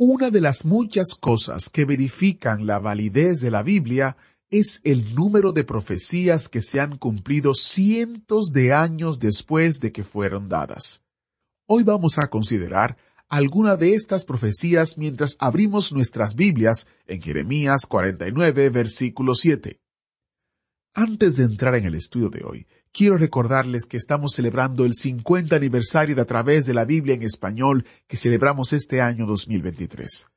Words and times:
Una 0.00 0.30
de 0.30 0.40
las 0.40 0.64
muchas 0.64 1.16
cosas 1.20 1.70
que 1.70 1.84
verifican 1.84 2.68
la 2.68 2.78
validez 2.78 3.40
de 3.40 3.50
la 3.50 3.64
Biblia 3.64 4.16
es 4.48 4.80
el 4.84 5.16
número 5.16 5.50
de 5.50 5.64
profecías 5.64 6.48
que 6.48 6.62
se 6.62 6.78
han 6.78 6.98
cumplido 6.98 7.52
cientos 7.52 8.52
de 8.52 8.72
años 8.72 9.18
después 9.18 9.80
de 9.80 9.90
que 9.90 10.04
fueron 10.04 10.48
dadas. 10.48 11.02
Hoy 11.66 11.82
vamos 11.82 12.20
a 12.20 12.30
considerar 12.30 12.96
alguna 13.28 13.74
de 13.74 13.94
estas 13.94 14.24
profecías 14.24 14.98
mientras 14.98 15.36
abrimos 15.40 15.92
nuestras 15.92 16.36
Biblias 16.36 16.86
en 17.08 17.20
Jeremías 17.20 17.84
49, 17.86 18.70
versículo 18.70 19.34
7. 19.34 19.80
Antes 20.94 21.38
de 21.38 21.44
entrar 21.44 21.74
en 21.74 21.86
el 21.86 21.96
estudio 21.96 22.28
de 22.28 22.44
hoy, 22.44 22.68
quiero 22.92 23.16
recordarles 23.16 23.86
que 23.86 23.96
estamos 23.96 24.34
celebrando 24.34 24.84
el 24.84 24.94
50 24.94 25.56
aniversario 25.56 26.14
de 26.14 26.22
A 26.22 26.26
través 26.26 26.66
de 26.66 26.74
la 26.74 26.84
Biblia 26.84 27.14
en 27.14 27.22
español 27.22 27.84
que 28.06 28.16
celebramos 28.16 28.72
este 28.72 29.00
año 29.00 29.26
2023. 29.26 30.28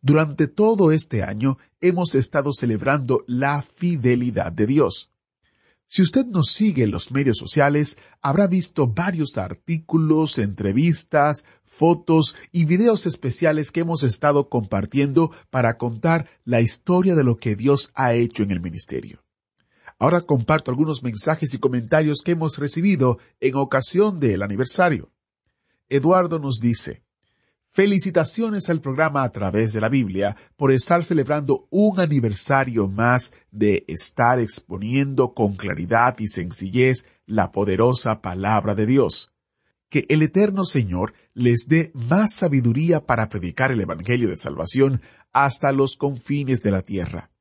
Durante 0.00 0.48
todo 0.48 0.90
este 0.90 1.22
año 1.22 1.58
hemos 1.80 2.14
estado 2.14 2.52
celebrando 2.52 3.24
la 3.26 3.62
fidelidad 3.62 4.50
de 4.50 4.66
Dios. 4.66 5.12
Si 5.86 6.02
usted 6.02 6.26
nos 6.26 6.48
sigue 6.48 6.84
en 6.84 6.90
los 6.90 7.12
medios 7.12 7.36
sociales, 7.36 7.98
habrá 8.20 8.46
visto 8.46 8.86
varios 8.86 9.36
artículos, 9.36 10.38
entrevistas, 10.38 11.44
fotos 11.64 12.36
y 12.50 12.64
videos 12.64 13.06
especiales 13.06 13.70
que 13.70 13.80
hemos 13.80 14.02
estado 14.02 14.48
compartiendo 14.48 15.30
para 15.50 15.76
contar 15.78 16.28
la 16.44 16.60
historia 16.60 17.14
de 17.14 17.24
lo 17.24 17.36
que 17.36 17.56
Dios 17.56 17.92
ha 17.94 18.14
hecho 18.14 18.42
en 18.42 18.50
el 18.50 18.60
ministerio. 18.60 19.21
Ahora 20.02 20.20
comparto 20.20 20.72
algunos 20.72 21.04
mensajes 21.04 21.54
y 21.54 21.58
comentarios 21.58 22.22
que 22.24 22.32
hemos 22.32 22.58
recibido 22.58 23.18
en 23.38 23.54
ocasión 23.54 24.18
del 24.18 24.42
aniversario. 24.42 25.12
Eduardo 25.88 26.40
nos 26.40 26.58
dice, 26.58 27.04
Felicitaciones 27.70 28.68
al 28.68 28.80
programa 28.80 29.22
a 29.22 29.30
través 29.30 29.72
de 29.72 29.80
la 29.80 29.88
Biblia 29.88 30.36
por 30.56 30.72
estar 30.72 31.04
celebrando 31.04 31.68
un 31.70 32.00
aniversario 32.00 32.88
más 32.88 33.32
de 33.52 33.84
estar 33.86 34.40
exponiendo 34.40 35.34
con 35.34 35.54
claridad 35.54 36.16
y 36.18 36.26
sencillez 36.26 37.06
la 37.24 37.52
poderosa 37.52 38.22
palabra 38.22 38.74
de 38.74 38.86
Dios. 38.86 39.30
Que 39.88 40.04
el 40.08 40.22
Eterno 40.22 40.64
Señor 40.64 41.14
les 41.32 41.68
dé 41.68 41.92
más 41.94 42.34
sabiduría 42.34 43.06
para 43.06 43.28
predicar 43.28 43.70
el 43.70 43.80
Evangelio 43.80 44.28
de 44.28 44.36
Salvación 44.36 45.00
hasta 45.32 45.70
los 45.70 45.96
confines 45.96 46.60
de 46.60 46.72
la 46.72 46.82
tierra. 46.82 47.31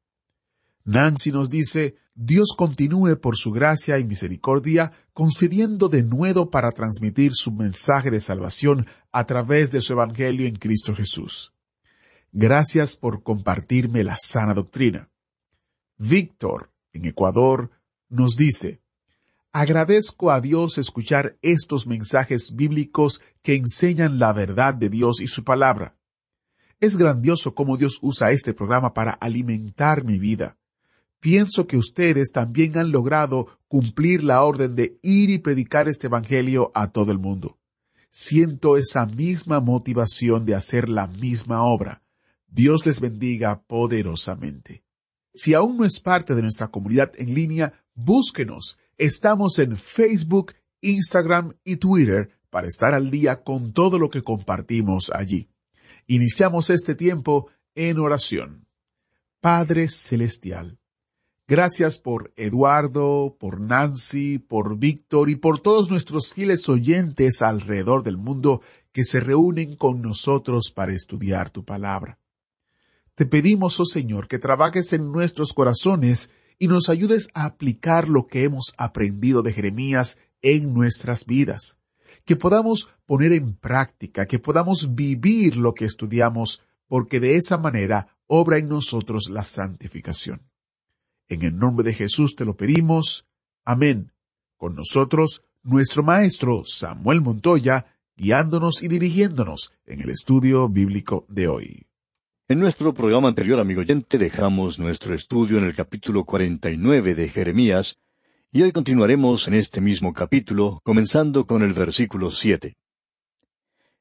Nancy 0.83 1.31
nos 1.31 1.49
dice, 1.49 1.95
Dios 2.15 2.55
continúe 2.57 3.19
por 3.19 3.37
su 3.37 3.51
gracia 3.51 3.99
y 3.99 4.03
misericordia 4.03 4.91
concediendo 5.13 5.89
de 5.89 6.03
nuevo 6.03 6.49
para 6.49 6.69
transmitir 6.69 7.33
su 7.33 7.51
mensaje 7.51 8.09
de 8.11 8.19
salvación 8.19 8.87
a 9.11 9.25
través 9.25 9.71
de 9.71 9.81
su 9.81 9.93
Evangelio 9.93 10.47
en 10.47 10.55
Cristo 10.55 10.95
Jesús. 10.95 11.53
Gracias 12.31 12.95
por 12.95 13.23
compartirme 13.23 14.03
la 14.03 14.17
sana 14.19 14.53
doctrina. 14.53 15.09
Víctor, 15.97 16.71
en 16.93 17.05
Ecuador, 17.05 17.71
nos 18.09 18.35
dice, 18.35 18.81
Agradezco 19.53 20.31
a 20.31 20.39
Dios 20.39 20.77
escuchar 20.77 21.37
estos 21.41 21.85
mensajes 21.85 22.55
bíblicos 22.55 23.21
que 23.41 23.55
enseñan 23.55 24.17
la 24.17 24.31
verdad 24.31 24.73
de 24.73 24.89
Dios 24.89 25.19
y 25.21 25.27
su 25.27 25.43
palabra. 25.43 25.97
Es 26.79 26.97
grandioso 26.97 27.53
cómo 27.53 27.77
Dios 27.77 27.99
usa 28.01 28.31
este 28.31 28.53
programa 28.53 28.93
para 28.93 29.11
alimentar 29.11 30.05
mi 30.05 30.17
vida 30.17 30.57
pienso 31.21 31.67
que 31.67 31.77
ustedes 31.77 32.31
también 32.33 32.77
han 32.77 32.91
logrado 32.91 33.47
cumplir 33.69 34.25
la 34.25 34.43
orden 34.43 34.75
de 34.75 34.99
ir 35.01 35.29
y 35.29 35.37
predicar 35.37 35.87
este 35.87 36.07
Evangelio 36.07 36.71
a 36.73 36.91
todo 36.91 37.13
el 37.13 37.19
mundo. 37.19 37.57
Siento 38.09 38.75
esa 38.75 39.05
misma 39.05 39.61
motivación 39.61 40.45
de 40.45 40.55
hacer 40.55 40.89
la 40.89 41.07
misma 41.07 41.63
obra. 41.63 42.03
Dios 42.47 42.85
les 42.85 42.99
bendiga 42.99 43.61
poderosamente. 43.61 44.83
Si 45.33 45.53
aún 45.53 45.77
no 45.77 45.85
es 45.85 46.01
parte 46.01 46.35
de 46.35 46.41
nuestra 46.41 46.67
comunidad 46.67 47.13
en 47.15 47.33
línea, 47.33 47.73
búsquenos. 47.93 48.77
Estamos 48.97 49.57
en 49.59 49.77
Facebook, 49.77 50.53
Instagram 50.81 51.53
y 51.63 51.77
Twitter 51.77 52.31
para 52.49 52.67
estar 52.67 52.93
al 52.93 53.09
día 53.09 53.43
con 53.43 53.71
todo 53.71 53.97
lo 53.97 54.09
que 54.09 54.21
compartimos 54.21 55.09
allí. 55.15 55.49
Iniciamos 56.07 56.69
este 56.69 56.95
tiempo 56.95 57.47
en 57.75 57.99
oración. 57.99 58.67
Padre 59.39 59.87
Celestial, 59.87 60.80
Gracias 61.51 61.99
por 61.99 62.31
Eduardo, 62.37 63.35
por 63.37 63.59
Nancy, 63.59 64.39
por 64.39 64.77
Víctor 64.77 65.29
y 65.29 65.35
por 65.35 65.59
todos 65.59 65.89
nuestros 65.89 66.33
fieles 66.33 66.69
oyentes 66.69 67.41
alrededor 67.41 68.03
del 68.03 68.15
mundo 68.15 68.61
que 68.93 69.03
se 69.03 69.19
reúnen 69.19 69.75
con 69.75 70.01
nosotros 70.01 70.71
para 70.73 70.93
estudiar 70.93 71.49
tu 71.49 71.65
palabra. 71.65 72.19
Te 73.15 73.25
pedimos, 73.25 73.81
oh 73.81 73.85
Señor, 73.85 74.29
que 74.29 74.39
trabajes 74.39 74.93
en 74.93 75.11
nuestros 75.11 75.51
corazones 75.51 76.31
y 76.57 76.69
nos 76.69 76.87
ayudes 76.87 77.27
a 77.33 77.43
aplicar 77.43 78.07
lo 78.07 78.27
que 78.27 78.45
hemos 78.45 78.73
aprendido 78.77 79.41
de 79.41 79.51
Jeremías 79.51 80.19
en 80.41 80.73
nuestras 80.73 81.25
vidas, 81.25 81.81
que 82.23 82.37
podamos 82.37 82.87
poner 83.05 83.33
en 83.33 83.57
práctica, 83.57 84.25
que 84.25 84.39
podamos 84.39 84.95
vivir 84.95 85.57
lo 85.57 85.73
que 85.73 85.83
estudiamos, 85.83 86.61
porque 86.87 87.19
de 87.19 87.35
esa 87.35 87.57
manera 87.57 88.17
obra 88.25 88.57
en 88.57 88.69
nosotros 88.69 89.29
la 89.29 89.43
santificación. 89.43 90.50
En 91.31 91.43
el 91.43 91.57
nombre 91.57 91.85
de 91.85 91.93
Jesús 91.93 92.35
te 92.35 92.43
lo 92.43 92.57
pedimos. 92.57 93.25
Amén. 93.63 94.11
Con 94.57 94.75
nosotros, 94.75 95.45
nuestro 95.63 96.03
maestro 96.03 96.63
Samuel 96.65 97.21
Montoya, 97.21 97.85
guiándonos 98.17 98.83
y 98.83 98.89
dirigiéndonos 98.89 99.71
en 99.85 100.01
el 100.01 100.09
estudio 100.09 100.67
bíblico 100.67 101.25
de 101.29 101.47
hoy. 101.47 101.87
En 102.49 102.59
nuestro 102.59 102.93
programa 102.93 103.29
anterior, 103.29 103.61
amigo 103.61 103.79
oyente, 103.79 104.17
dejamos 104.17 104.77
nuestro 104.77 105.15
estudio 105.15 105.57
en 105.57 105.63
el 105.63 105.73
capítulo 105.73 106.25
49 106.25 107.15
de 107.15 107.29
Jeremías, 107.29 107.97
y 108.51 108.63
hoy 108.63 108.73
continuaremos 108.73 109.47
en 109.47 109.53
este 109.53 109.79
mismo 109.79 110.11
capítulo, 110.11 110.81
comenzando 110.83 111.47
con 111.47 111.63
el 111.63 111.71
versículo 111.71 112.29
siete. 112.29 112.75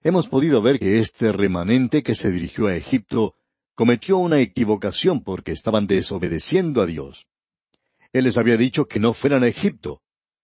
Hemos 0.02 0.26
podido 0.26 0.62
ver 0.62 0.80
que 0.80 0.98
este 0.98 1.30
remanente 1.30 2.02
que 2.02 2.16
se 2.16 2.32
dirigió 2.32 2.66
a 2.66 2.74
Egipto 2.74 3.36
cometió 3.80 4.18
una 4.18 4.41
equivocación 4.41 5.22
porque 5.22 5.52
estaban 5.52 5.86
desobedeciendo 5.86 6.82
a 6.82 6.86
Dios. 6.86 7.28
Él 8.12 8.24
les 8.24 8.36
había 8.36 8.58
dicho 8.58 8.84
que 8.84 9.00
no 9.00 9.14
fueran 9.14 9.42
a 9.42 9.46
Egipto. 9.46 10.02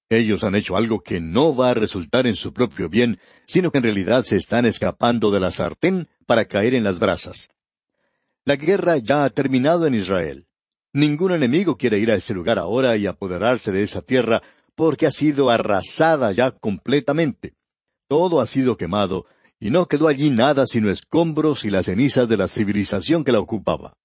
Ellos 0.09 0.43
han 0.43 0.55
hecho 0.55 0.75
algo 0.75 1.03
que 1.03 1.21
no 1.21 1.55
va 1.55 1.69
a 1.69 1.75
resultar 1.75 2.27
en 2.27 2.35
su 2.35 2.55
propio 2.55 2.89
bien, 2.89 3.21
sino 3.47 3.71
que 3.71 3.77
en 3.77 3.85
realidad 3.85 4.23
se 4.23 4.39
están 4.39 4.65
escapando 4.65 5.31
de 5.31 5.41
la 5.41 5.51
sartén 5.51 6.09
para 6.25 6.47
caer 6.47 6.75
en 6.75 6.83
las 6.83 6.99
brasas. 6.99 7.51
La 8.47 8.57
guerra 8.57 8.97
ya 8.97 9.25
ha 9.25 9.29
terminado 9.29 9.87
en 9.87 9.97
Israel. 9.97 10.47
Ningún 10.95 11.33
enemigo 11.33 11.77
quiere 11.77 11.99
ir 11.99 12.11
a 12.11 12.15
ese 12.15 12.33
lugar 12.33 12.59
ahora 12.59 12.97
y 12.97 13.07
apoderarse 13.07 13.71
de 13.71 13.83
esa 13.83 14.01
tierra 14.01 14.43
porque 14.75 15.05
ha 15.05 15.11
sido 15.11 15.51
arrasada 15.51 16.33
ya 16.33 16.53
completamente. 16.53 17.53
Todo 18.09 18.41
ha 18.41 18.47
sido 18.47 18.79
quemado 18.79 19.27
y 19.59 19.71
no 19.71 19.87
quedó 19.87 20.09
allí 20.09 20.31
nada 20.31 20.67
sino 20.67 20.91
escombros 20.91 21.65
y 21.65 21.71
las 21.71 21.87
cenizas 21.87 22.29
de 22.29 22.37
la 22.37 22.49
civilización 22.49 23.25
que 23.25 23.33
la 23.33 23.41
ocupaba. 23.41 23.97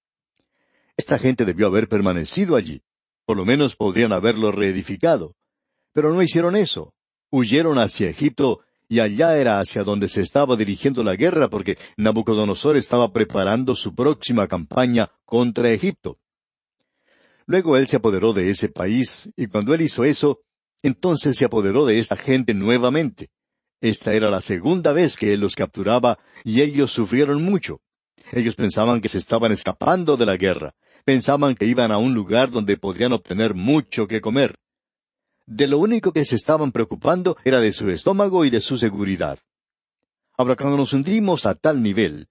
Esta 0.98 1.18
gente 1.18 1.46
debió 1.46 1.68
haber 1.68 1.88
permanecido 1.88 2.56
allí, 2.56 2.84
por 3.26 3.38
lo 3.38 3.46
menos 3.46 3.76
podrían 3.76 4.14
haberlo 4.14 4.52
reedificado. 4.52 5.36
Pero 5.94 6.14
no 6.14 6.22
hicieron 6.22 6.56
eso. 6.56 6.94
Huyeron 7.30 7.80
hacia 7.80 8.10
Egipto 8.10 8.62
y 8.88 9.00
allá 9.00 9.38
era 9.38 9.60
hacia 9.60 9.84
donde 9.84 10.08
se 10.10 10.22
estaba 10.22 10.56
dirigiendo 10.56 11.04
la 11.04 11.16
guerra 11.16 11.50
porque 11.50 11.78
Nabucodonosor 11.98 12.76
estaba 12.78 13.12
preparando 13.14 13.74
su 13.74 13.96
próxima 13.96 14.48
campaña 14.48 15.12
contra 15.26 15.72
Egipto. 15.72 16.20
Luego 17.46 17.78
él 17.78 17.88
se 17.88 17.98
apoderó 17.98 18.34
de 18.34 18.50
ese 18.50 18.70
país 18.70 19.32
y 19.36 19.48
cuando 19.48 19.74
él 19.74 19.82
hizo 19.82 20.04
eso, 20.04 20.42
entonces 20.84 21.38
se 21.38 21.46
apoderó 21.46 21.86
de 21.86 22.00
esta 22.00 22.16
gente 22.16 22.54
nuevamente. 22.54 23.30
Esta 23.82 24.14
era 24.14 24.30
la 24.30 24.42
segunda 24.42 24.94
vez 24.94 25.18
que 25.18 25.34
él 25.34 25.40
los 25.40 25.56
capturaba 25.56 26.20
y 26.44 26.62
ellos 26.62 26.92
sufrieron 26.92 27.44
mucho. 27.44 27.82
Ellos 28.32 28.56
pensaban 28.56 29.02
que 29.02 29.10
se 29.10 29.18
estaban 29.18 29.52
escapando 29.52 30.18
de 30.18 30.28
la 30.28 30.38
guerra, 30.38 30.76
pensaban 31.04 31.56
que 31.56 31.66
iban 31.66 31.92
a 31.92 31.98
un 31.98 32.14
lugar 32.14 32.52
donde 32.52 32.78
podrían 32.78 33.12
obtener 33.12 33.56
mucho 33.56 34.08
que 34.08 34.22
comer. 34.22 34.56
De 35.48 35.68
lo 35.68 35.80
único 35.80 36.14
que 36.14 36.24
se 36.26 36.36
estaban 36.36 36.72
preocupando 36.72 37.36
era 37.44 37.60
de 37.60 37.74
su 37.74 37.90
estómago 37.90 38.46
y 38.46 38.52
de 38.52 38.62
su 38.62 38.78
seguridad. 38.78 39.40
Ahora, 40.38 40.56
cuando 40.56 40.78
nos 40.78 40.94
hundimos 40.94 41.48
a 41.48 41.56
tal 41.56 41.82
nivel, 41.82 42.28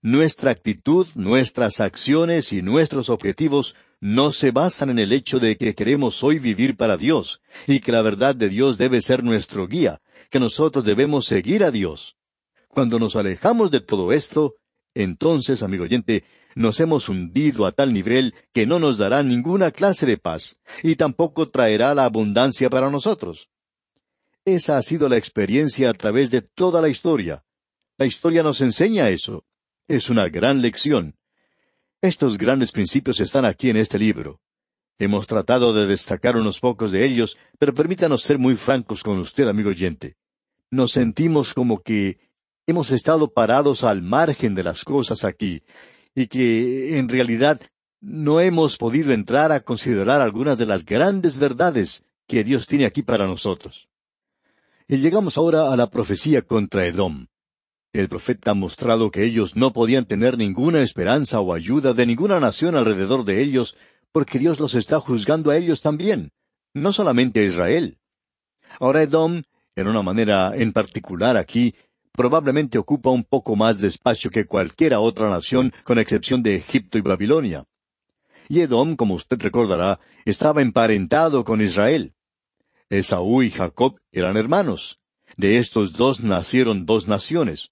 nuestra 0.00 0.50
actitud, 0.50 1.06
nuestras 1.14 1.80
acciones 1.80 2.52
y 2.52 2.62
nuestros 2.62 3.10
objetivos 3.10 3.76
no 4.00 4.32
se 4.32 4.50
basan 4.50 4.90
en 4.90 4.98
el 4.98 5.12
hecho 5.12 5.38
de 5.38 5.56
que 5.56 5.74
queremos 5.74 6.22
hoy 6.24 6.38
vivir 6.38 6.76
para 6.76 6.96
Dios 6.96 7.40
y 7.66 7.80
que 7.80 7.92
la 7.92 8.02
verdad 8.02 8.34
de 8.34 8.48
Dios 8.48 8.76
debe 8.76 9.00
ser 9.00 9.22
nuestro 9.22 9.66
guía, 9.66 10.00
que 10.34 10.40
nosotros 10.40 10.84
debemos 10.84 11.26
seguir 11.26 11.62
a 11.62 11.70
Dios. 11.70 12.16
Cuando 12.66 12.98
nos 12.98 13.14
alejamos 13.14 13.70
de 13.70 13.80
todo 13.80 14.10
esto, 14.12 14.56
entonces, 14.92 15.62
amigo 15.62 15.84
oyente, 15.84 16.24
nos 16.56 16.80
hemos 16.80 17.08
hundido 17.08 17.66
a 17.66 17.70
tal 17.70 17.92
nivel 17.92 18.34
que 18.52 18.66
no 18.66 18.80
nos 18.80 18.98
dará 18.98 19.22
ninguna 19.22 19.70
clase 19.70 20.06
de 20.06 20.16
paz 20.16 20.58
y 20.82 20.96
tampoco 20.96 21.50
traerá 21.50 21.94
la 21.94 22.04
abundancia 22.04 22.68
para 22.68 22.90
nosotros. 22.90 23.48
Esa 24.44 24.76
ha 24.76 24.82
sido 24.82 25.08
la 25.08 25.18
experiencia 25.18 25.88
a 25.88 25.94
través 25.94 26.32
de 26.32 26.42
toda 26.42 26.82
la 26.82 26.88
historia. 26.88 27.44
La 27.96 28.06
historia 28.06 28.42
nos 28.42 28.60
enseña 28.60 29.10
eso. 29.10 29.44
Es 29.86 30.10
una 30.10 30.28
gran 30.28 30.60
lección. 30.60 31.14
Estos 32.02 32.38
grandes 32.38 32.72
principios 32.72 33.20
están 33.20 33.44
aquí 33.44 33.70
en 33.70 33.76
este 33.76 34.00
libro. 34.00 34.40
Hemos 34.98 35.28
tratado 35.28 35.72
de 35.72 35.86
destacar 35.86 36.34
unos 36.34 36.58
pocos 36.58 36.90
de 36.90 37.06
ellos, 37.06 37.38
pero 37.56 37.72
permítanos 37.72 38.22
ser 38.22 38.36
muy 38.36 38.56
francos 38.56 39.04
con 39.04 39.20
usted, 39.20 39.46
amigo 39.46 39.70
oyente. 39.70 40.16
Nos 40.74 40.90
sentimos 40.90 41.54
como 41.54 41.84
que 41.84 42.18
hemos 42.66 42.90
estado 42.90 43.32
parados 43.32 43.84
al 43.84 44.02
margen 44.02 44.56
de 44.56 44.64
las 44.64 44.84
cosas 44.84 45.24
aquí, 45.24 45.62
y 46.16 46.26
que 46.26 46.98
en 46.98 47.08
realidad 47.08 47.60
no 48.00 48.40
hemos 48.40 48.76
podido 48.76 49.12
entrar 49.12 49.52
a 49.52 49.60
considerar 49.60 50.20
algunas 50.20 50.58
de 50.58 50.66
las 50.66 50.84
grandes 50.84 51.36
verdades 51.36 52.02
que 52.26 52.42
Dios 52.42 52.66
tiene 52.66 52.86
aquí 52.86 53.02
para 53.04 53.28
nosotros. 53.28 53.88
Y 54.88 54.96
llegamos 54.96 55.38
ahora 55.38 55.72
a 55.72 55.76
la 55.76 55.90
profecía 55.90 56.42
contra 56.42 56.84
Edom. 56.84 57.28
El 57.92 58.08
profeta 58.08 58.50
ha 58.50 58.54
mostrado 58.54 59.12
que 59.12 59.22
ellos 59.22 59.54
no 59.54 59.72
podían 59.72 60.06
tener 60.06 60.36
ninguna 60.36 60.82
esperanza 60.82 61.38
o 61.38 61.54
ayuda 61.54 61.94
de 61.94 62.04
ninguna 62.04 62.40
nación 62.40 62.74
alrededor 62.74 63.24
de 63.24 63.40
ellos, 63.42 63.76
porque 64.10 64.40
Dios 64.40 64.58
los 64.58 64.74
está 64.74 64.98
juzgando 64.98 65.52
a 65.52 65.56
ellos 65.56 65.82
también, 65.82 66.32
no 66.74 66.92
solamente 66.92 67.38
a 67.38 67.44
Israel. 67.44 67.98
Ahora 68.80 69.04
Edom, 69.04 69.44
en 69.76 69.88
una 69.88 70.02
manera 70.02 70.52
en 70.54 70.72
particular 70.72 71.36
aquí, 71.36 71.74
probablemente 72.12 72.78
ocupa 72.78 73.10
un 73.10 73.24
poco 73.24 73.56
más 73.56 73.80
de 73.80 73.88
espacio 73.88 74.30
que 74.30 74.46
cualquiera 74.46 75.00
otra 75.00 75.30
nación, 75.30 75.72
con 75.82 75.98
excepción 75.98 76.42
de 76.42 76.56
Egipto 76.56 76.96
y 76.98 77.00
Babilonia. 77.00 77.64
Y 78.48 78.60
Edom, 78.60 78.94
como 78.94 79.14
usted 79.14 79.40
recordará, 79.40 79.98
estaba 80.24 80.62
emparentado 80.62 81.44
con 81.44 81.60
Israel. 81.60 82.14
Esaú 82.88 83.42
y 83.42 83.50
Jacob 83.50 83.98
eran 84.12 84.36
hermanos. 84.36 85.00
De 85.36 85.58
estos 85.58 85.94
dos 85.94 86.20
nacieron 86.20 86.86
dos 86.86 87.08
naciones. 87.08 87.70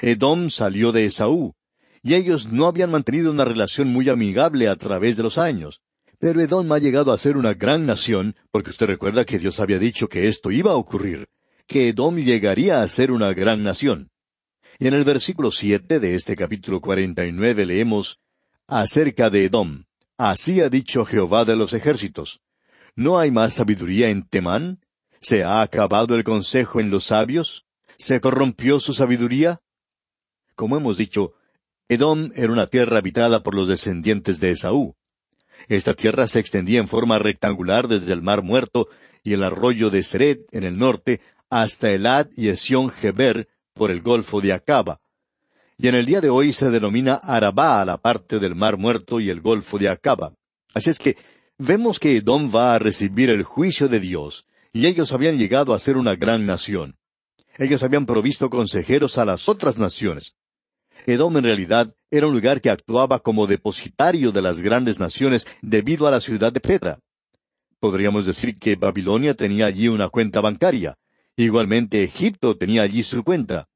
Edom 0.00 0.48
salió 0.48 0.92
de 0.92 1.04
Esaú, 1.04 1.54
y 2.02 2.14
ellos 2.14 2.46
no 2.46 2.66
habían 2.66 2.90
mantenido 2.90 3.30
una 3.30 3.44
relación 3.44 3.88
muy 3.88 4.08
amigable 4.08 4.68
a 4.68 4.76
través 4.76 5.16
de 5.18 5.22
los 5.22 5.36
años. 5.36 5.82
Pero 6.18 6.40
Edom 6.40 6.70
ha 6.72 6.78
llegado 6.78 7.12
a 7.12 7.18
ser 7.18 7.36
una 7.36 7.52
gran 7.52 7.84
nación, 7.84 8.36
porque 8.50 8.70
usted 8.70 8.86
recuerda 8.86 9.26
que 9.26 9.38
Dios 9.38 9.60
había 9.60 9.78
dicho 9.78 10.08
que 10.08 10.28
esto 10.28 10.50
iba 10.50 10.72
a 10.72 10.76
ocurrir, 10.76 11.28
que 11.72 11.88
Edom 11.88 12.16
llegaría 12.16 12.82
a 12.82 12.86
ser 12.86 13.10
una 13.10 13.32
gran 13.32 13.62
nación. 13.62 14.10
Y 14.78 14.88
en 14.88 14.94
el 14.94 15.04
versículo 15.04 15.50
siete 15.50 16.00
de 16.00 16.14
este 16.14 16.36
capítulo 16.36 16.82
cuarenta 16.82 17.24
y 17.24 17.32
nueve 17.32 17.64
leemos 17.64 18.20
acerca 18.68 19.30
de 19.30 19.46
Edom. 19.46 19.84
Así 20.18 20.60
ha 20.60 20.68
dicho 20.68 21.06
Jehová 21.06 21.46
de 21.46 21.56
los 21.56 21.72
ejércitos. 21.72 22.42
¿No 22.94 23.18
hay 23.18 23.30
más 23.30 23.54
sabiduría 23.54 24.10
en 24.10 24.28
Temán? 24.28 24.80
¿Se 25.20 25.44
ha 25.44 25.62
acabado 25.62 26.14
el 26.14 26.24
consejo 26.24 26.78
en 26.78 26.90
los 26.90 27.04
sabios? 27.04 27.64
¿Se 27.96 28.20
corrompió 28.20 28.78
su 28.78 28.92
sabiduría? 28.92 29.62
Como 30.54 30.76
hemos 30.76 30.98
dicho, 30.98 31.32
Edom 31.88 32.32
era 32.34 32.52
una 32.52 32.66
tierra 32.66 32.98
habitada 32.98 33.42
por 33.42 33.54
los 33.54 33.66
descendientes 33.66 34.40
de 34.40 34.50
Esaú. 34.50 34.94
Esta 35.68 35.94
tierra 35.94 36.26
se 36.26 36.38
extendía 36.38 36.80
en 36.80 36.88
forma 36.88 37.18
rectangular 37.18 37.88
desde 37.88 38.12
el 38.12 38.20
Mar 38.20 38.42
Muerto 38.42 38.88
y 39.22 39.32
el 39.32 39.42
arroyo 39.42 39.88
de 39.88 40.02
Seret 40.02 40.44
en 40.50 40.64
el 40.64 40.78
norte 40.78 41.20
hasta 41.52 41.90
Elad 41.90 42.28
y 42.34 42.48
Esión 42.48 42.88
Geber 42.88 43.46
por 43.74 43.90
el 43.90 44.00
Golfo 44.00 44.40
de 44.40 44.54
Acaba. 44.54 45.02
Y 45.76 45.88
en 45.88 45.94
el 45.94 46.06
día 46.06 46.22
de 46.22 46.30
hoy 46.30 46.50
se 46.50 46.70
denomina 46.70 47.16
Arabá 47.16 47.82
a 47.82 47.84
la 47.84 47.98
parte 47.98 48.38
del 48.38 48.54
Mar 48.54 48.78
Muerto 48.78 49.20
y 49.20 49.28
el 49.28 49.42
Golfo 49.42 49.78
de 49.78 49.90
Acaba. 49.90 50.32
Así 50.72 50.88
es 50.88 50.98
que 50.98 51.14
vemos 51.58 52.00
que 52.00 52.16
Edom 52.16 52.50
va 52.50 52.74
a 52.74 52.78
recibir 52.78 53.28
el 53.28 53.42
juicio 53.42 53.86
de 53.86 54.00
Dios, 54.00 54.46
y 54.72 54.86
ellos 54.86 55.12
habían 55.12 55.36
llegado 55.36 55.74
a 55.74 55.78
ser 55.78 55.98
una 55.98 56.16
gran 56.16 56.46
nación. 56.46 56.96
Ellos 57.58 57.82
habían 57.82 58.06
provisto 58.06 58.48
consejeros 58.48 59.18
a 59.18 59.26
las 59.26 59.46
otras 59.46 59.78
naciones. 59.78 60.34
Edom 61.04 61.36
en 61.36 61.44
realidad 61.44 61.94
era 62.10 62.28
un 62.28 62.32
lugar 62.32 62.62
que 62.62 62.70
actuaba 62.70 63.18
como 63.18 63.46
depositario 63.46 64.32
de 64.32 64.40
las 64.40 64.62
grandes 64.62 64.98
naciones 64.98 65.46
debido 65.60 66.06
a 66.06 66.10
la 66.12 66.20
ciudad 66.20 66.50
de 66.50 66.60
Petra. 66.60 66.98
Podríamos 67.78 68.24
decir 68.24 68.54
que 68.54 68.74
Babilonia 68.74 69.34
tenía 69.34 69.66
allí 69.66 69.88
una 69.88 70.08
cuenta 70.08 70.40
bancaria. 70.40 70.96
Igualmente 71.36 72.02
Egipto 72.02 72.56
tenía 72.56 72.82
allí 72.82 73.02
su 73.02 73.24
cuenta. 73.24 73.66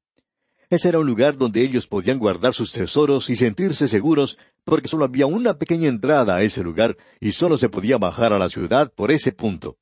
Ese 0.69 0.89
era 0.89 0.99
un 0.99 1.07
lugar 1.07 1.37
donde 1.37 1.61
ellos 1.63 1.87
podían 1.87 2.19
guardar 2.19 2.53
sus 2.53 2.71
tesoros 2.71 3.29
y 3.29 3.35
sentirse 3.35 3.87
seguros 3.87 4.37
porque 4.63 4.89
solo 4.89 5.05
había 5.05 5.25
una 5.25 5.57
pequeña 5.57 5.87
entrada 5.87 6.35
a 6.35 6.43
ese 6.43 6.61
lugar 6.61 6.97
y 7.19 7.31
solo 7.31 7.57
se 7.57 7.69
podía 7.69 7.97
bajar 7.97 8.33
a 8.33 8.39
la 8.39 8.49
ciudad 8.49 8.91
por 8.93 9.11
ese 9.11 9.31
punto. 9.31 9.77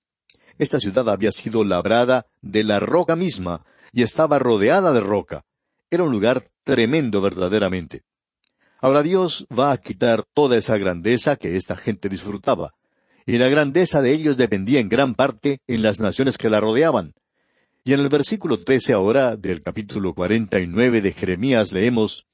Esta 0.57 0.79
ciudad 0.79 1.09
había 1.09 1.31
sido 1.31 1.63
labrada 1.63 2.27
de 2.41 2.63
la 2.63 2.79
roca 2.79 3.15
misma 3.15 3.65
y 3.91 4.03
estaba 4.03 4.39
rodeada 4.39 4.93
de 4.93 5.01
roca. 5.01 5.43
Era 5.89 6.03
un 6.03 6.11
lugar 6.11 6.49
tremendo 6.63 7.19
verdaderamente. 7.19 8.03
Ahora 8.79 9.01
Dios 9.01 9.47
va 9.57 9.71
a 9.71 9.77
quitar 9.77 10.23
toda 10.33 10.55
esa 10.55 10.77
grandeza 10.77 11.35
que 11.35 11.55
esta 11.55 11.75
gente 11.75 12.07
disfrutaba, 12.07 12.73
y 13.25 13.37
la 13.37 13.49
grandeza 13.49 14.01
de 14.01 14.11
ellos 14.11 14.37
dependía 14.37 14.79
en 14.79 14.89
gran 14.89 15.15
parte 15.15 15.59
en 15.67 15.81
las 15.81 15.99
naciones 15.99 16.37
que 16.37 16.49
la 16.49 16.59
rodeaban. 16.59 17.13
Y 17.87 17.93
en 17.93 17.99
el 17.99 18.09
versículo 18.09 18.63
trece 18.63 18.93
ahora 18.93 19.35
del 19.35 19.61
capítulo 19.61 20.15
cuarenta 20.15 20.59
y 20.59 20.65
nueve 20.65 21.01
de 21.01 21.11
Jeremías 21.11 21.71
leemos 21.71 22.25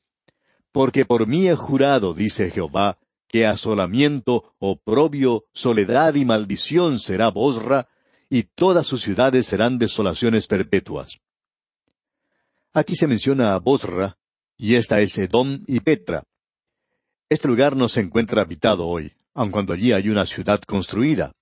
Porque 0.71 1.03
por 1.03 1.27
mí 1.27 1.49
he 1.49 1.55
jurado, 1.55 2.13
dice 2.13 2.49
Jehová, 2.49 2.97
que 3.27 3.45
asolamiento, 3.45 4.55
oprobio, 4.59 5.43
soledad 5.51 6.15
y 6.15 6.23
maldición 6.23 7.01
será 7.01 7.31
Bosra, 7.31 7.89
y 8.29 8.43
todas 8.43 8.87
sus 8.87 9.01
ciudades 9.01 9.45
serán 9.45 9.77
desolaciones 9.77 10.47
perpetuas. 10.47 11.19
Aquí 12.71 12.95
se 12.95 13.07
menciona 13.07 13.53
a 13.53 13.59
Bosra, 13.59 14.17
y 14.55 14.75
esta 14.75 15.01
es 15.01 15.17
Edom 15.17 15.65
y 15.67 15.81
Petra. 15.81 16.23
Este 17.27 17.49
lugar 17.49 17.75
no 17.75 17.89
se 17.89 17.99
encuentra 17.99 18.43
habitado 18.43 18.87
hoy, 18.87 19.11
aun 19.33 19.51
cuando 19.51 19.73
allí 19.73 19.91
hay 19.91 20.07
una 20.07 20.25
ciudad 20.25 20.61
construida. 20.61 21.33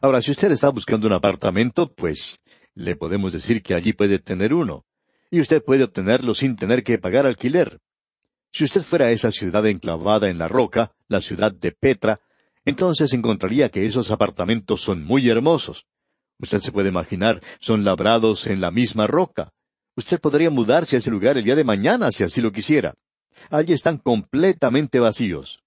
Ahora, 0.00 0.20
si 0.20 0.32
usted 0.32 0.50
está 0.50 0.68
buscando 0.70 1.06
un 1.06 1.12
apartamento, 1.12 1.92
pues 1.92 2.40
le 2.74 2.96
podemos 2.96 3.32
decir 3.32 3.62
que 3.62 3.74
allí 3.74 3.92
puede 3.92 4.18
tener 4.18 4.54
uno, 4.54 4.84
y 5.30 5.40
usted 5.40 5.62
puede 5.62 5.84
obtenerlo 5.84 6.34
sin 6.34 6.56
tener 6.56 6.82
que 6.82 6.98
pagar 6.98 7.26
alquiler. 7.26 7.80
Si 8.52 8.64
usted 8.64 8.82
fuera 8.82 9.06
a 9.06 9.10
esa 9.10 9.32
ciudad 9.32 9.66
enclavada 9.66 10.28
en 10.28 10.38
la 10.38 10.48
roca, 10.48 10.92
la 11.08 11.20
ciudad 11.20 11.52
de 11.52 11.72
Petra, 11.72 12.20
entonces 12.64 13.12
encontraría 13.12 13.70
que 13.70 13.86
esos 13.86 14.10
apartamentos 14.10 14.82
son 14.82 15.04
muy 15.04 15.28
hermosos. 15.28 15.86
Usted 16.38 16.58
se 16.58 16.72
puede 16.72 16.90
imaginar, 16.90 17.42
son 17.60 17.84
labrados 17.84 18.46
en 18.46 18.60
la 18.60 18.70
misma 18.70 19.06
roca. 19.06 19.52
Usted 19.96 20.20
podría 20.20 20.50
mudarse 20.50 20.96
a 20.96 20.98
ese 20.98 21.10
lugar 21.10 21.38
el 21.38 21.44
día 21.44 21.56
de 21.56 21.64
mañana 21.64 22.10
si 22.10 22.24
así 22.24 22.40
lo 22.40 22.52
quisiera. 22.52 22.94
Allí 23.50 23.72
están 23.72 23.98
completamente 23.98 25.00
vacíos. 25.00 25.62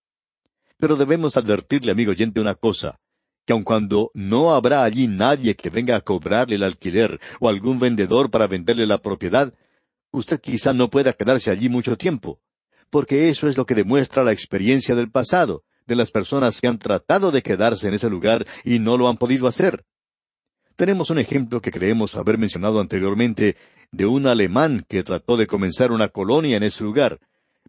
Pero 0.77 0.95
debemos 0.95 1.37
advertirle, 1.37 1.91
amigo 1.91 2.11
oyente, 2.11 2.39
una 2.39 2.55
cosa, 2.55 2.99
que 3.45 3.53
aun 3.53 3.63
cuando 3.63 4.11
no 4.13 4.53
habrá 4.53 4.83
allí 4.83 5.07
nadie 5.07 5.55
que 5.55 5.69
venga 5.69 5.95
a 5.95 6.01
cobrarle 6.01 6.55
el 6.55 6.63
alquiler 6.63 7.19
o 7.39 7.47
algún 7.47 7.79
vendedor 7.79 8.31
para 8.31 8.47
venderle 8.47 8.87
la 8.87 8.97
propiedad, 8.97 9.53
usted 10.11 10.39
quizá 10.39 10.73
no 10.73 10.89
pueda 10.89 11.13
quedarse 11.13 11.51
allí 11.51 11.69
mucho 11.69 11.97
tiempo, 11.97 12.39
porque 12.89 13.29
eso 13.29 13.47
es 13.47 13.57
lo 13.57 13.65
que 13.65 13.75
demuestra 13.75 14.23
la 14.23 14.31
experiencia 14.31 14.95
del 14.95 15.11
pasado, 15.11 15.63
de 15.85 15.95
las 15.95 16.11
personas 16.11 16.59
que 16.59 16.67
han 16.67 16.79
tratado 16.79 17.31
de 17.31 17.43
quedarse 17.43 17.87
en 17.87 17.93
ese 17.93 18.09
lugar 18.09 18.45
y 18.63 18.79
no 18.79 18.97
lo 18.97 19.07
han 19.07 19.17
podido 19.17 19.47
hacer. 19.47 19.85
Tenemos 20.75 21.09
un 21.09 21.19
ejemplo 21.19 21.61
que 21.61 21.71
creemos 21.71 22.15
haber 22.15 22.37
mencionado 22.37 22.79
anteriormente 22.79 23.55
de 23.91 24.05
un 24.05 24.27
alemán 24.27 24.85
que 24.89 25.03
trató 25.03 25.37
de 25.37 25.47
comenzar 25.47 25.91
una 25.91 26.09
colonia 26.09 26.57
en 26.57 26.63
ese 26.63 26.83
lugar, 26.83 27.19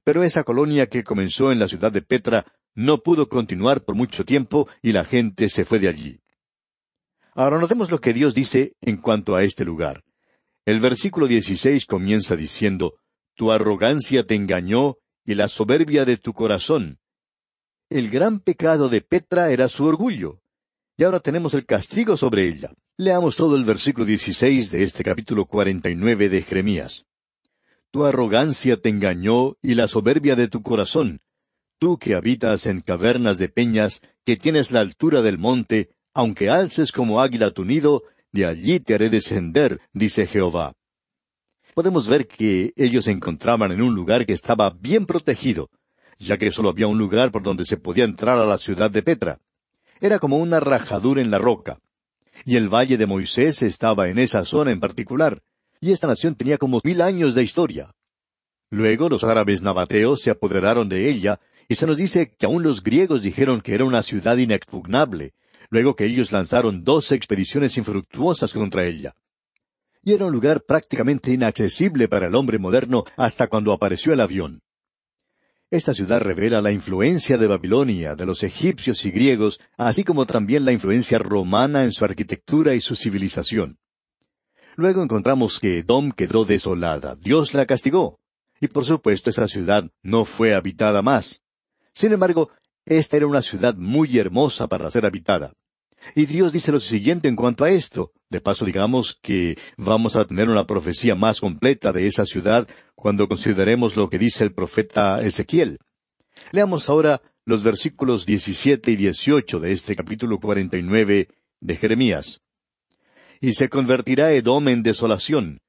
pero 0.02 0.22
esa 0.22 0.44
colonia 0.44 0.86
que 0.86 1.04
comenzó 1.04 1.52
en 1.52 1.58
la 1.58 1.68
ciudad 1.68 1.92
de 1.92 2.02
Petra 2.02 2.46
no 2.76 2.98
pudo 2.98 3.28
continuar 3.28 3.84
por 3.84 3.96
mucho 3.96 4.24
tiempo 4.24 4.68
y 4.82 4.92
la 4.92 5.04
gente 5.04 5.48
se 5.48 5.64
fue 5.64 5.80
de 5.80 5.88
allí. 5.88 6.20
Ahora 7.34 7.58
notemos 7.58 7.90
lo 7.90 8.00
que 8.00 8.12
Dios 8.12 8.34
dice 8.34 8.76
en 8.82 8.98
cuanto 8.98 9.34
a 9.34 9.42
este 9.42 9.64
lugar. 9.64 10.04
El 10.64 10.80
versículo 10.80 11.26
16 11.26 11.86
comienza 11.86 12.36
diciendo, 12.36 12.94
Tu 13.34 13.50
arrogancia 13.50 14.24
te 14.24 14.34
engañó 14.34 14.96
y 15.24 15.34
la 15.34 15.48
soberbia 15.48 16.04
de 16.04 16.18
tu 16.18 16.32
corazón. 16.34 16.98
El 17.88 18.10
gran 18.10 18.40
pecado 18.40 18.88
de 18.88 19.00
Petra 19.00 19.50
era 19.50 19.68
su 19.68 19.84
orgullo. 19.84 20.40
Y 20.98 21.04
ahora 21.04 21.20
tenemos 21.20 21.54
el 21.54 21.66
castigo 21.66 22.16
sobre 22.16 22.46
ella. 22.46 22.72
Leamos 22.96 23.36
todo 23.36 23.56
el 23.56 23.64
versículo 23.64 24.06
16 24.06 24.70
de 24.70 24.82
este 24.82 25.04
capítulo 25.04 25.46
49 25.46 26.28
de 26.28 26.42
Jeremías. 26.42 27.04
Tu 27.90 28.04
arrogancia 28.04 28.76
te 28.76 28.88
engañó 28.88 29.56
y 29.62 29.74
la 29.74 29.88
soberbia 29.88 30.34
de 30.34 30.48
tu 30.48 30.62
corazón. 30.62 31.20
Tú 31.78 31.98
que 31.98 32.14
habitas 32.14 32.66
en 32.66 32.80
cavernas 32.80 33.36
de 33.36 33.48
peñas, 33.50 34.00
que 34.24 34.36
tienes 34.36 34.70
la 34.70 34.80
altura 34.80 35.20
del 35.20 35.38
monte, 35.38 35.90
aunque 36.14 36.48
alces 36.48 36.90
como 36.90 37.20
águila 37.20 37.50
tu 37.50 37.66
nido, 37.66 38.02
de 38.32 38.46
allí 38.46 38.80
te 38.80 38.94
haré 38.94 39.10
descender, 39.10 39.80
dice 39.92 40.26
Jehová. 40.26 40.72
Podemos 41.74 42.08
ver 42.08 42.26
que 42.26 42.72
ellos 42.76 43.04
se 43.04 43.10
encontraban 43.10 43.72
en 43.72 43.82
un 43.82 43.94
lugar 43.94 44.24
que 44.24 44.32
estaba 44.32 44.70
bien 44.70 45.04
protegido, 45.04 45.68
ya 46.18 46.38
que 46.38 46.50
solo 46.50 46.70
había 46.70 46.86
un 46.86 46.96
lugar 46.96 47.30
por 47.30 47.42
donde 47.42 47.66
se 47.66 47.76
podía 47.76 48.04
entrar 48.04 48.38
a 48.38 48.46
la 48.46 48.56
ciudad 48.56 48.90
de 48.90 49.02
Petra. 49.02 49.40
Era 50.00 50.18
como 50.18 50.38
una 50.38 50.60
rajadura 50.60 51.20
en 51.20 51.30
la 51.30 51.38
roca. 51.38 51.78
Y 52.46 52.56
el 52.56 52.70
valle 52.70 52.96
de 52.96 53.06
Moisés 53.06 53.62
estaba 53.62 54.08
en 54.08 54.18
esa 54.18 54.46
zona 54.46 54.70
en 54.70 54.80
particular, 54.80 55.42
y 55.80 55.92
esta 55.92 56.06
nación 56.06 56.34
tenía 56.34 56.56
como 56.56 56.80
mil 56.82 57.02
años 57.02 57.34
de 57.34 57.42
historia. 57.42 57.94
Luego 58.70 59.10
los 59.10 59.24
árabes 59.24 59.60
nabateos 59.60 60.22
se 60.22 60.30
apoderaron 60.30 60.88
de 60.88 61.10
ella, 61.10 61.40
y 61.68 61.74
se 61.74 61.86
nos 61.86 61.96
dice 61.96 62.34
que 62.38 62.46
aún 62.46 62.62
los 62.62 62.82
griegos 62.82 63.22
dijeron 63.22 63.60
que 63.60 63.74
era 63.74 63.84
una 63.84 64.02
ciudad 64.02 64.36
inexpugnable, 64.36 65.34
luego 65.70 65.96
que 65.96 66.04
ellos 66.04 66.32
lanzaron 66.32 66.84
dos 66.84 67.12
expediciones 67.12 67.76
infructuosas 67.76 68.52
contra 68.52 68.84
ella. 68.84 69.14
Y 70.02 70.12
era 70.12 70.26
un 70.26 70.32
lugar 70.32 70.62
prácticamente 70.66 71.32
inaccesible 71.32 72.08
para 72.08 72.28
el 72.28 72.34
hombre 72.34 72.58
moderno 72.58 73.04
hasta 73.16 73.48
cuando 73.48 73.72
apareció 73.72 74.12
el 74.12 74.20
avión. 74.20 74.62
Esta 75.68 75.92
ciudad 75.94 76.20
revela 76.20 76.62
la 76.62 76.70
influencia 76.70 77.36
de 77.36 77.48
Babilonia, 77.48 78.14
de 78.14 78.24
los 78.24 78.44
egipcios 78.44 79.04
y 79.04 79.10
griegos, 79.10 79.60
así 79.76 80.04
como 80.04 80.24
también 80.24 80.64
la 80.64 80.70
influencia 80.70 81.18
romana 81.18 81.82
en 81.82 81.90
su 81.90 82.04
arquitectura 82.04 82.74
y 82.76 82.80
su 82.80 82.94
civilización. 82.94 83.78
Luego 84.76 85.02
encontramos 85.02 85.58
que 85.58 85.78
Edom 85.78 86.12
quedó 86.12 86.44
desolada, 86.44 87.16
Dios 87.16 87.52
la 87.54 87.66
castigó, 87.66 88.20
y 88.60 88.68
por 88.68 88.84
supuesto 88.84 89.30
esa 89.30 89.48
ciudad 89.48 89.90
no 90.02 90.24
fue 90.24 90.54
habitada 90.54 91.02
más. 91.02 91.42
Sin 91.96 92.12
embargo, 92.12 92.50
esta 92.84 93.16
era 93.16 93.26
una 93.26 93.40
ciudad 93.40 93.74
muy 93.74 94.18
hermosa 94.18 94.68
para 94.68 94.90
ser 94.90 95.06
habitada. 95.06 95.54
Y 96.14 96.26
Dios 96.26 96.52
dice 96.52 96.70
lo 96.70 96.78
siguiente 96.78 97.26
en 97.26 97.36
cuanto 97.36 97.64
a 97.64 97.70
esto. 97.70 98.12
De 98.28 98.42
paso, 98.42 98.66
digamos 98.66 99.18
que 99.22 99.56
vamos 99.78 100.14
a 100.14 100.26
tener 100.26 100.50
una 100.50 100.66
profecía 100.66 101.14
más 101.14 101.40
completa 101.40 101.92
de 101.92 102.06
esa 102.06 102.26
ciudad 102.26 102.68
cuando 102.94 103.26
consideremos 103.26 103.96
lo 103.96 104.10
que 104.10 104.18
dice 104.18 104.44
el 104.44 104.52
profeta 104.52 105.22
Ezequiel. 105.22 105.78
Leamos 106.52 106.90
ahora 106.90 107.22
los 107.46 107.62
versículos 107.62 108.26
17 108.26 108.90
y 108.90 108.96
18 108.96 109.58
de 109.58 109.72
este 109.72 109.96
capítulo 109.96 110.38
49 110.38 111.28
de 111.60 111.76
Jeremías. 111.76 112.42
Y 113.40 113.52
se 113.52 113.70
convertirá 113.70 114.32
Edom 114.32 114.68
en 114.68 114.82
desolación. 114.82 115.60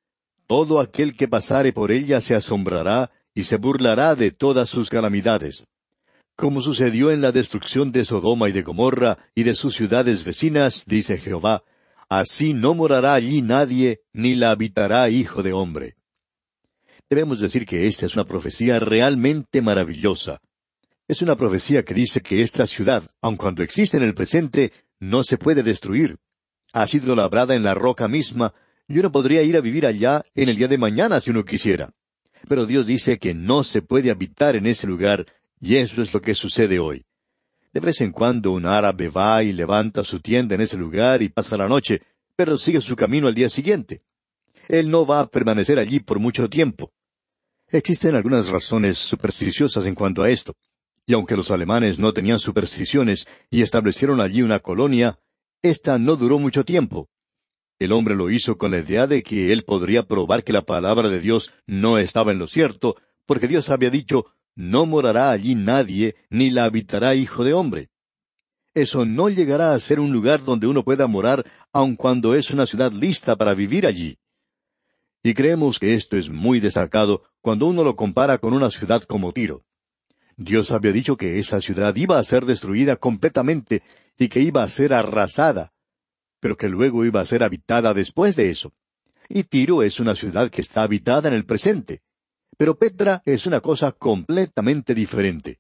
Todo 0.45 0.81
aquel 0.81 1.15
que 1.15 1.29
pasare 1.29 1.71
por 1.71 1.89
ella 1.93 2.19
se 2.19 2.35
asombrará 2.35 3.11
y 3.33 3.43
se 3.43 3.55
burlará 3.55 4.15
de 4.15 4.31
todas 4.31 4.69
sus 4.69 4.89
calamidades 4.89 5.65
como 6.37 6.61
sucedió 6.61 7.09
en 7.09 7.21
la 7.21 7.31
destrucción 7.31 7.91
de 7.91 8.05
Sodoma 8.05 8.47
y 8.47 8.51
de 8.51 8.61
Gomorra 8.61 9.17
y 9.33 9.41
de 9.41 9.55
sus 9.55 9.75
ciudades 9.75 10.23
vecinas, 10.23 10.85
dice 10.85 11.17
Jehová, 11.17 11.63
así 12.09 12.53
no 12.53 12.75
morará 12.75 13.15
allí 13.15 13.41
nadie, 13.41 14.01
ni 14.13 14.35
la 14.35 14.51
habitará 14.51 15.09
hijo 15.09 15.41
de 15.41 15.51
hombre. 15.51 15.95
Debemos 17.09 17.39
decir 17.39 17.65
que 17.65 17.87
esta 17.87 18.05
es 18.05 18.13
una 18.13 18.23
profecía 18.23 18.79
realmente 18.79 19.63
maravillosa. 19.63 20.39
Es 21.07 21.23
una 21.23 21.35
profecía 21.35 21.83
que 21.83 21.95
dice 21.95 22.21
que 22.21 22.41
esta 22.41 22.67
ciudad, 22.67 23.01
aun 23.19 23.35
cuando 23.35 23.63
existe 23.63 23.97
en 23.97 24.03
el 24.03 24.13
presente, 24.13 24.71
no 24.99 25.23
se 25.23 25.39
puede 25.39 25.63
destruir. 25.63 26.17
Ha 26.71 26.85
sido 26.85 27.15
labrada 27.15 27.55
en 27.55 27.63
la 27.63 27.73
roca 27.73 28.07
misma, 28.07 28.53
y 28.87 28.99
uno 28.99 29.11
podría 29.11 29.41
ir 29.41 29.57
a 29.57 29.61
vivir 29.61 29.87
allá 29.87 30.23
en 30.35 30.49
el 30.49 30.55
día 30.55 30.67
de 30.67 30.77
mañana 30.77 31.19
si 31.19 31.31
uno 31.31 31.43
quisiera. 31.43 31.93
Pero 32.47 32.67
Dios 32.67 32.85
dice 32.85 33.17
que 33.17 33.33
no 33.33 33.63
se 33.63 33.81
puede 33.81 34.11
habitar 34.11 34.55
en 34.55 34.67
ese 34.67 34.85
lugar 34.85 35.25
y 35.59 35.75
eso 35.75 36.01
es 36.01 36.13
lo 36.13 36.21
que 36.21 36.33
sucede 36.33 36.79
hoy. 36.79 37.05
De 37.73 37.79
vez 37.79 38.01
en 38.01 38.11
cuando 38.11 38.51
un 38.51 38.65
árabe 38.65 39.09
va 39.09 39.43
y 39.43 39.53
levanta 39.53 40.03
su 40.03 40.19
tienda 40.19 40.55
en 40.55 40.61
ese 40.61 40.77
lugar 40.77 41.21
y 41.21 41.29
pasa 41.29 41.57
la 41.57 41.67
noche, 41.67 42.01
pero 42.35 42.57
sigue 42.57 42.81
su 42.81 42.95
camino 42.95 43.27
al 43.27 43.35
día 43.35 43.49
siguiente. 43.49 44.03
Él 44.67 44.89
no 44.89 45.05
va 45.05 45.21
a 45.21 45.27
permanecer 45.27 45.79
allí 45.79 45.99
por 45.99 46.19
mucho 46.19 46.49
tiempo. 46.49 46.91
Existen 47.69 48.15
algunas 48.15 48.49
razones 48.49 48.97
supersticiosas 48.97 49.85
en 49.85 49.95
cuanto 49.95 50.23
a 50.23 50.29
esto. 50.29 50.55
Y 51.05 51.13
aunque 51.13 51.37
los 51.37 51.51
alemanes 51.51 51.99
no 51.99 52.13
tenían 52.13 52.39
supersticiones 52.39 53.27
y 53.49 53.61
establecieron 53.61 54.21
allí 54.21 54.41
una 54.41 54.59
colonia, 54.59 55.19
ésta 55.61 55.97
no 55.97 56.15
duró 56.15 56.39
mucho 56.39 56.65
tiempo. 56.65 57.09
El 57.79 57.91
hombre 57.91 58.15
lo 58.15 58.29
hizo 58.29 58.57
con 58.57 58.71
la 58.71 58.79
idea 58.79 59.07
de 59.07 59.21
que 59.23 59.53
él 59.53 59.63
podría 59.63 60.03
probar 60.03 60.43
que 60.43 60.53
la 60.53 60.63
palabra 60.63 61.09
de 61.09 61.19
Dios 61.19 61.51
no 61.65 61.97
estaba 61.97 62.31
en 62.31 62.39
lo 62.39 62.47
cierto, 62.47 62.95
porque 63.25 63.47
Dios 63.47 63.69
había 63.69 63.89
dicho, 63.89 64.25
no 64.57 64.87
morará 64.87 65.29
allí 65.29 65.53
nadie, 65.53 66.15
ni 66.31 66.49
la 66.49 66.65
habitará 66.65 67.13
hijo 67.13 67.43
de 67.43 67.53
hombre. 67.53 67.89
Eso 68.73 69.05
no 69.05 69.29
llegará 69.29 69.73
a 69.73 69.79
ser 69.79 69.99
un 69.99 70.11
lugar 70.11 70.43
donde 70.43 70.65
uno 70.65 70.83
pueda 70.83 71.05
morar, 71.05 71.45
aun 71.71 71.95
cuando 71.95 72.33
es 72.33 72.49
una 72.49 72.65
ciudad 72.65 72.91
lista 72.91 73.35
para 73.35 73.53
vivir 73.53 73.85
allí. 73.85 74.17
Y 75.23 75.35
creemos 75.35 75.77
que 75.77 75.93
esto 75.93 76.17
es 76.17 76.29
muy 76.29 76.59
destacado 76.59 77.23
cuando 77.39 77.67
uno 77.67 77.83
lo 77.83 77.95
compara 77.95 78.39
con 78.39 78.53
una 78.53 78.71
ciudad 78.71 79.03
como 79.03 79.31
Tiro. 79.31 79.63
Dios 80.35 80.71
había 80.71 80.91
dicho 80.91 81.17
que 81.17 81.37
esa 81.37 81.61
ciudad 81.61 81.95
iba 81.95 82.17
a 82.17 82.23
ser 82.23 82.45
destruida 82.45 82.95
completamente 82.95 83.83
y 84.17 84.27
que 84.27 84.41
iba 84.41 84.63
a 84.63 84.69
ser 84.69 84.93
arrasada, 84.93 85.71
pero 86.39 86.57
que 86.57 86.67
luego 86.67 87.05
iba 87.05 87.21
a 87.21 87.25
ser 87.25 87.43
habitada 87.43 87.93
después 87.93 88.35
de 88.35 88.49
eso. 88.49 88.73
Y 89.29 89.43
Tiro 89.43 89.83
es 89.83 89.99
una 89.99 90.15
ciudad 90.15 90.49
que 90.49 90.61
está 90.61 90.81
habitada 90.81 91.29
en 91.29 91.35
el 91.35 91.45
presente. 91.45 92.01
Pero 92.57 92.77
Petra 92.77 93.21
es 93.23 93.45
una 93.45 93.61
cosa 93.61 93.91
completamente 93.91 94.95
diferente. 94.95 95.59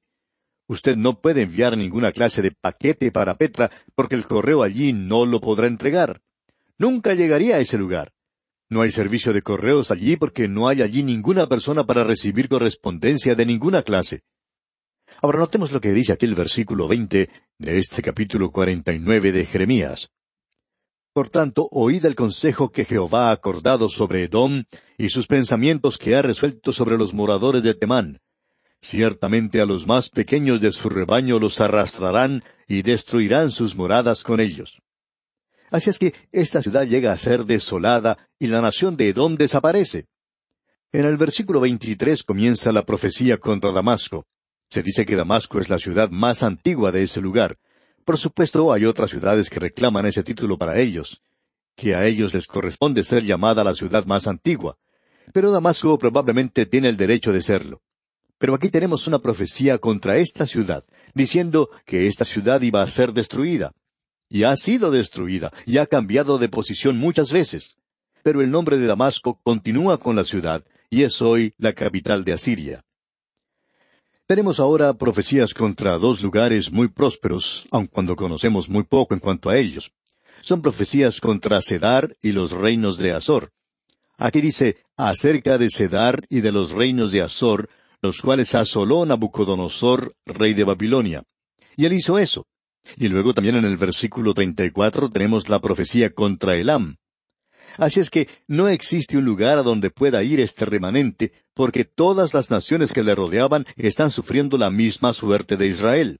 Usted 0.67 0.97
no 0.97 1.21
puede 1.21 1.43
enviar 1.43 1.77
ninguna 1.77 2.11
clase 2.11 2.41
de 2.41 2.51
paquete 2.51 3.11
para 3.11 3.37
Petra 3.37 3.71
porque 3.95 4.15
el 4.15 4.25
correo 4.25 4.63
allí 4.63 4.93
no 4.93 5.25
lo 5.25 5.39
podrá 5.39 5.67
entregar. 5.67 6.21
Nunca 6.77 7.13
llegaría 7.13 7.55
a 7.55 7.59
ese 7.59 7.77
lugar. 7.77 8.11
No 8.69 8.81
hay 8.81 8.91
servicio 8.91 9.31
de 9.31 9.41
correos 9.41 9.91
allí 9.91 10.17
porque 10.17 10.47
no 10.49 10.67
hay 10.67 10.81
allí 10.81 11.03
ninguna 11.03 11.47
persona 11.47 11.85
para 11.85 12.03
recibir 12.03 12.49
correspondencia 12.49 13.33
de 13.35 13.45
ninguna 13.45 13.83
clase. 13.83 14.23
Ahora 15.21 15.39
notemos 15.39 15.71
lo 15.71 15.79
que 15.79 15.93
dice 15.93 16.13
aquí 16.13 16.25
el 16.25 16.35
versículo 16.35 16.87
veinte 16.87 17.29
de 17.57 17.77
este 17.77 18.01
capítulo 18.01 18.51
cuarenta 18.51 18.91
y 18.91 18.99
nueve 18.99 19.31
de 19.31 19.45
Jeremías. 19.45 20.09
Por 21.17 21.29
tanto, 21.29 21.67
oíd 21.71 22.05
el 22.05 22.13
consejo 22.13 22.69
que 22.71 22.85
Jehová 22.85 23.29
ha 23.29 23.31
acordado 23.31 23.89
sobre 23.89 24.25
Edom 24.25 24.65
y 24.99 25.09
sus 25.09 25.25
pensamientos 25.25 25.97
que 25.97 26.15
ha 26.15 26.21
resuelto 26.21 26.71
sobre 26.71 26.95
los 26.95 27.11
moradores 27.11 27.63
de 27.63 27.73
Temán. 27.73 28.19
Ciertamente 28.81 29.59
a 29.59 29.65
los 29.65 29.87
más 29.87 30.11
pequeños 30.11 30.61
de 30.61 30.71
su 30.71 30.89
rebaño 30.89 31.39
los 31.39 31.59
arrastrarán 31.59 32.43
y 32.67 32.83
destruirán 32.83 33.49
sus 33.49 33.75
moradas 33.75 34.23
con 34.23 34.39
ellos. 34.39 34.77
Así 35.71 35.89
es 35.89 35.97
que 35.97 36.13
esta 36.31 36.61
ciudad 36.61 36.85
llega 36.85 37.13
a 37.13 37.17
ser 37.17 37.45
desolada 37.45 38.19
y 38.37 38.45
la 38.45 38.61
nación 38.61 38.95
de 38.95 39.09
Edom 39.09 39.37
desaparece. 39.37 40.05
En 40.91 41.03
el 41.03 41.17
versículo 41.17 41.61
23 41.61 42.21
comienza 42.21 42.71
la 42.71 42.85
profecía 42.85 43.39
contra 43.39 43.71
Damasco. 43.71 44.27
Se 44.69 44.83
dice 44.83 45.03
que 45.03 45.15
Damasco 45.15 45.59
es 45.59 45.67
la 45.67 45.79
ciudad 45.79 46.11
más 46.11 46.43
antigua 46.43 46.91
de 46.91 47.01
ese 47.01 47.21
lugar, 47.21 47.57
por 48.07 48.17
supuesto, 48.17 48.71
hay 48.71 48.85
otras 48.85 49.09
ciudades 49.09 49.49
que 49.49 49.59
reclaman 49.59 50.05
ese 50.05 50.23
título 50.23 50.57
para 50.57 50.79
ellos, 50.79 51.21
que 51.75 51.93
a 51.93 52.05
ellos 52.05 52.33
les 52.33 52.47
corresponde 52.47 53.03
ser 53.03 53.25
llamada 53.25 53.65
la 53.65 53.75
ciudad 53.75 54.05
más 54.05 54.27
antigua, 54.27 54.77
pero 55.33 55.51
Damasco 55.51 55.99
probablemente 55.99 56.65
tiene 56.65 56.87
el 56.87 56.95
derecho 56.95 57.33
de 57.33 57.41
serlo. 57.41 57.81
Pero 58.37 58.55
aquí 58.55 58.69
tenemos 58.69 59.07
una 59.07 59.19
profecía 59.19 59.77
contra 59.77 60.15
esta 60.19 60.45
ciudad, 60.45 60.85
diciendo 61.13 61.69
que 61.85 62.07
esta 62.07 62.23
ciudad 62.23 62.61
iba 62.61 62.81
a 62.81 62.87
ser 62.87 63.11
destruida. 63.11 63.73
Y 64.29 64.43
ha 64.43 64.55
sido 64.55 64.89
destruida, 64.89 65.51
y 65.65 65.77
ha 65.77 65.85
cambiado 65.85 66.37
de 66.37 66.47
posición 66.47 66.97
muchas 66.97 67.33
veces. 67.33 67.75
Pero 68.23 68.41
el 68.41 68.49
nombre 68.49 68.77
de 68.77 68.87
Damasco 68.87 69.41
continúa 69.43 69.97
con 69.97 70.15
la 70.15 70.23
ciudad, 70.23 70.63
y 70.89 71.03
es 71.03 71.21
hoy 71.21 71.55
la 71.57 71.73
capital 71.73 72.23
de 72.23 72.31
Asiria. 72.31 72.85
Tenemos 74.27 74.59
ahora 74.59 74.93
profecías 74.93 75.53
contra 75.53 75.97
dos 75.97 76.21
lugares 76.21 76.69
muy 76.69 76.89
prósperos, 76.89 77.65
aun 77.71 77.87
cuando 77.87 78.17
conocemos 78.17 78.67
muy 78.67 78.83
poco 78.83 79.13
en 79.13 79.21
cuanto 79.21 79.49
a 79.49 79.55
ellos. 79.55 79.93
Son 80.41 80.61
profecías 80.61 81.21
contra 81.21 81.61
Cedar 81.61 82.17
y 82.21 82.33
los 82.33 82.51
reinos 82.51 82.97
de 82.97 83.13
Azor. 83.13 83.53
Aquí 84.17 84.41
dice, 84.41 84.83
acerca 84.97 85.57
de 85.57 85.69
Cedar 85.69 86.25
y 86.27 86.41
de 86.41 86.51
los 86.51 86.71
reinos 86.71 87.13
de 87.13 87.21
Azor, 87.21 87.69
los 88.01 88.21
cuales 88.21 88.53
asoló 88.53 89.05
Nabucodonosor, 89.05 90.13
rey 90.25 90.53
de 90.53 90.65
Babilonia. 90.65 91.23
Y 91.77 91.85
él 91.85 91.93
hizo 91.93 92.19
eso. 92.19 92.47
Y 92.97 93.07
luego 93.07 93.33
también 93.33 93.55
en 93.55 93.63
el 93.63 93.77
versículo 93.77 94.33
34 94.33 95.09
tenemos 95.09 95.47
la 95.47 95.61
profecía 95.61 96.13
contra 96.13 96.57
Elam. 96.57 96.97
Así 97.77 97.99
es 97.99 98.09
que 98.09 98.27
no 98.47 98.67
existe 98.67 99.17
un 99.17 99.25
lugar 99.25 99.57
a 99.57 99.63
donde 99.63 99.91
pueda 99.91 100.23
ir 100.23 100.39
este 100.39 100.65
remanente, 100.65 101.31
porque 101.53 101.85
todas 101.85 102.33
las 102.33 102.49
naciones 102.49 102.91
que 102.91 103.03
le 103.03 103.15
rodeaban 103.15 103.65
están 103.75 104.11
sufriendo 104.11 104.57
la 104.57 104.71
misma 104.71 105.13
suerte 105.13 105.57
de 105.57 105.67
Israel. 105.67 106.19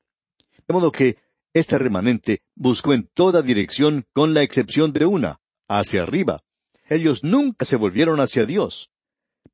De 0.67 0.73
modo 0.73 0.91
que 0.91 1.17
este 1.53 1.77
remanente 1.77 2.43
buscó 2.55 2.93
en 2.93 3.09
toda 3.13 3.41
dirección 3.41 4.05
con 4.13 4.33
la 4.33 4.43
excepción 4.43 4.93
de 4.93 5.05
una, 5.05 5.39
hacia 5.67 6.03
arriba. 6.03 6.39
Ellos 6.89 7.23
nunca 7.23 7.65
se 7.65 7.75
volvieron 7.75 8.19
hacia 8.19 8.45
Dios. 8.45 8.91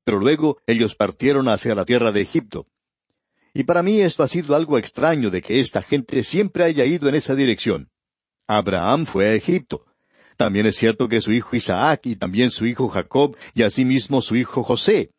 pero 0.03 0.19
luego 0.19 0.57
ellos 0.67 0.95
partieron 0.95 1.47
hacia 1.47 1.75
la 1.75 1.85
tierra 1.85 2.11
de 2.11 2.19
Egipto. 2.19 2.67
Y 3.53 3.63
para 3.63 3.83
mí 3.83 4.01
esto 4.01 4.23
ha 4.23 4.27
sido 4.27 4.53
algo 4.53 4.77
extraño 4.77 5.29
de 5.29 5.41
que 5.41 5.59
esta 5.61 5.81
gente 5.81 6.23
siempre 6.23 6.65
haya 6.65 6.83
ido 6.83 7.07
en 7.07 7.15
esa 7.15 7.35
dirección. 7.35 7.89
Abraham 8.47 9.05
fue 9.05 9.27
a 9.27 9.33
Egipto. 9.33 9.85
También 10.37 10.65
es 10.65 10.75
cierto 10.75 11.07
que 11.07 11.21
su 11.21 11.31
hijo 11.31 11.55
Isaac 11.55 12.01
y 12.05 12.15
también 12.15 12.51
su 12.51 12.65
hijo 12.65 12.89
Jacob 12.89 13.35
y 13.53 13.63
asimismo 13.63 14.21
su 14.21 14.35
hijo 14.35 14.63
José. 14.63 15.11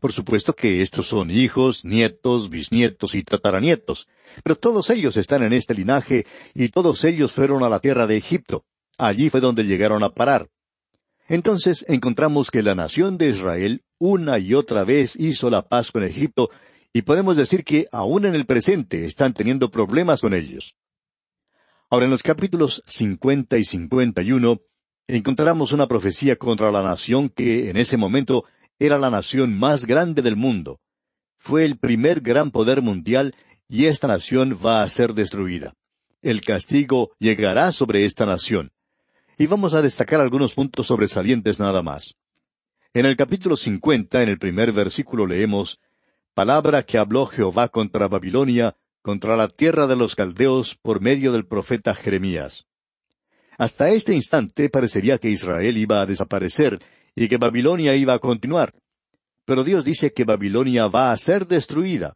Por 0.00 0.12
supuesto 0.12 0.52
que 0.54 0.82
estos 0.82 1.08
son 1.08 1.30
hijos, 1.30 1.84
nietos, 1.84 2.50
bisnietos 2.50 3.14
y 3.14 3.22
tataranietos, 3.24 4.06
pero 4.44 4.56
todos 4.56 4.90
ellos 4.90 5.16
están 5.16 5.42
en 5.42 5.52
este 5.52 5.74
linaje 5.74 6.24
y 6.54 6.68
todos 6.68 7.04
ellos 7.04 7.32
fueron 7.32 7.64
a 7.64 7.68
la 7.68 7.80
tierra 7.80 8.06
de 8.06 8.16
Egipto. 8.16 8.64
Allí 8.98 9.30
fue 9.30 9.40
donde 9.40 9.64
llegaron 9.64 10.04
a 10.04 10.10
parar. 10.10 10.48
Entonces 11.28 11.84
encontramos 11.88 12.50
que 12.50 12.62
la 12.62 12.74
nación 12.74 13.18
de 13.18 13.28
Israel 13.28 13.82
una 13.98 14.38
y 14.38 14.54
otra 14.54 14.84
vez 14.84 15.16
hizo 15.16 15.50
la 15.50 15.62
paz 15.62 15.90
con 15.90 16.02
Egipto 16.02 16.50
y 16.92 17.02
podemos 17.02 17.36
decir 17.36 17.64
que 17.64 17.86
aún 17.90 18.26
en 18.26 18.34
el 18.34 18.46
presente 18.46 19.04
están 19.04 19.32
teniendo 19.32 19.70
problemas 19.70 20.20
con 20.20 20.34
ellos. 20.34 20.74
Ahora 21.92 22.06
en 22.06 22.10
los 22.10 22.22
capítulos 22.22 22.82
cincuenta 22.86 23.58
y 23.58 23.64
cincuenta 23.64 24.22
y 24.22 24.32
uno 24.32 24.62
encontramos 25.06 25.72
una 25.72 25.88
profecía 25.88 26.36
contra 26.36 26.72
la 26.72 26.82
nación 26.82 27.28
que 27.28 27.68
en 27.68 27.76
ese 27.76 27.98
momento 27.98 28.46
era 28.78 28.96
la 28.96 29.10
nación 29.10 29.58
más 29.58 29.84
grande 29.84 30.22
del 30.22 30.34
mundo. 30.34 30.80
Fue 31.36 31.66
el 31.66 31.78
primer 31.78 32.22
gran 32.22 32.50
poder 32.50 32.80
mundial 32.80 33.34
y 33.68 33.84
esta 33.84 34.08
nación 34.08 34.58
va 34.64 34.82
a 34.82 34.88
ser 34.88 35.12
destruida. 35.12 35.74
El 36.22 36.40
castigo 36.40 37.10
llegará 37.18 37.72
sobre 37.72 38.06
esta 38.06 38.24
nación. 38.24 38.72
Y 39.36 39.44
vamos 39.44 39.74
a 39.74 39.82
destacar 39.82 40.22
algunos 40.22 40.54
puntos 40.54 40.86
sobresalientes 40.86 41.60
nada 41.60 41.82
más. 41.82 42.14
En 42.94 43.04
el 43.04 43.18
capítulo 43.18 43.54
cincuenta, 43.54 44.22
en 44.22 44.30
el 44.30 44.38
primer 44.38 44.72
versículo 44.72 45.26
leemos, 45.26 45.78
Palabra 46.32 46.84
que 46.84 46.96
habló 46.96 47.26
Jehová 47.26 47.68
contra 47.68 48.08
Babilonia, 48.08 48.78
contra 49.02 49.36
la 49.36 49.48
tierra 49.48 49.86
de 49.86 49.96
los 49.96 50.14
caldeos, 50.14 50.76
por 50.80 51.00
medio 51.00 51.32
del 51.32 51.46
profeta 51.46 51.94
Jeremías. 51.94 52.66
Hasta 53.58 53.90
este 53.90 54.14
instante 54.14 54.70
parecería 54.70 55.18
que 55.18 55.30
Israel 55.30 55.76
iba 55.76 56.00
a 56.00 56.06
desaparecer 56.06 56.80
y 57.14 57.28
que 57.28 57.36
Babilonia 57.36 57.94
iba 57.94 58.14
a 58.14 58.18
continuar. 58.18 58.74
Pero 59.44 59.64
Dios 59.64 59.84
dice 59.84 60.12
que 60.12 60.24
Babilonia 60.24 60.86
va 60.86 61.12
a 61.12 61.16
ser 61.16 61.46
destruida. 61.46 62.14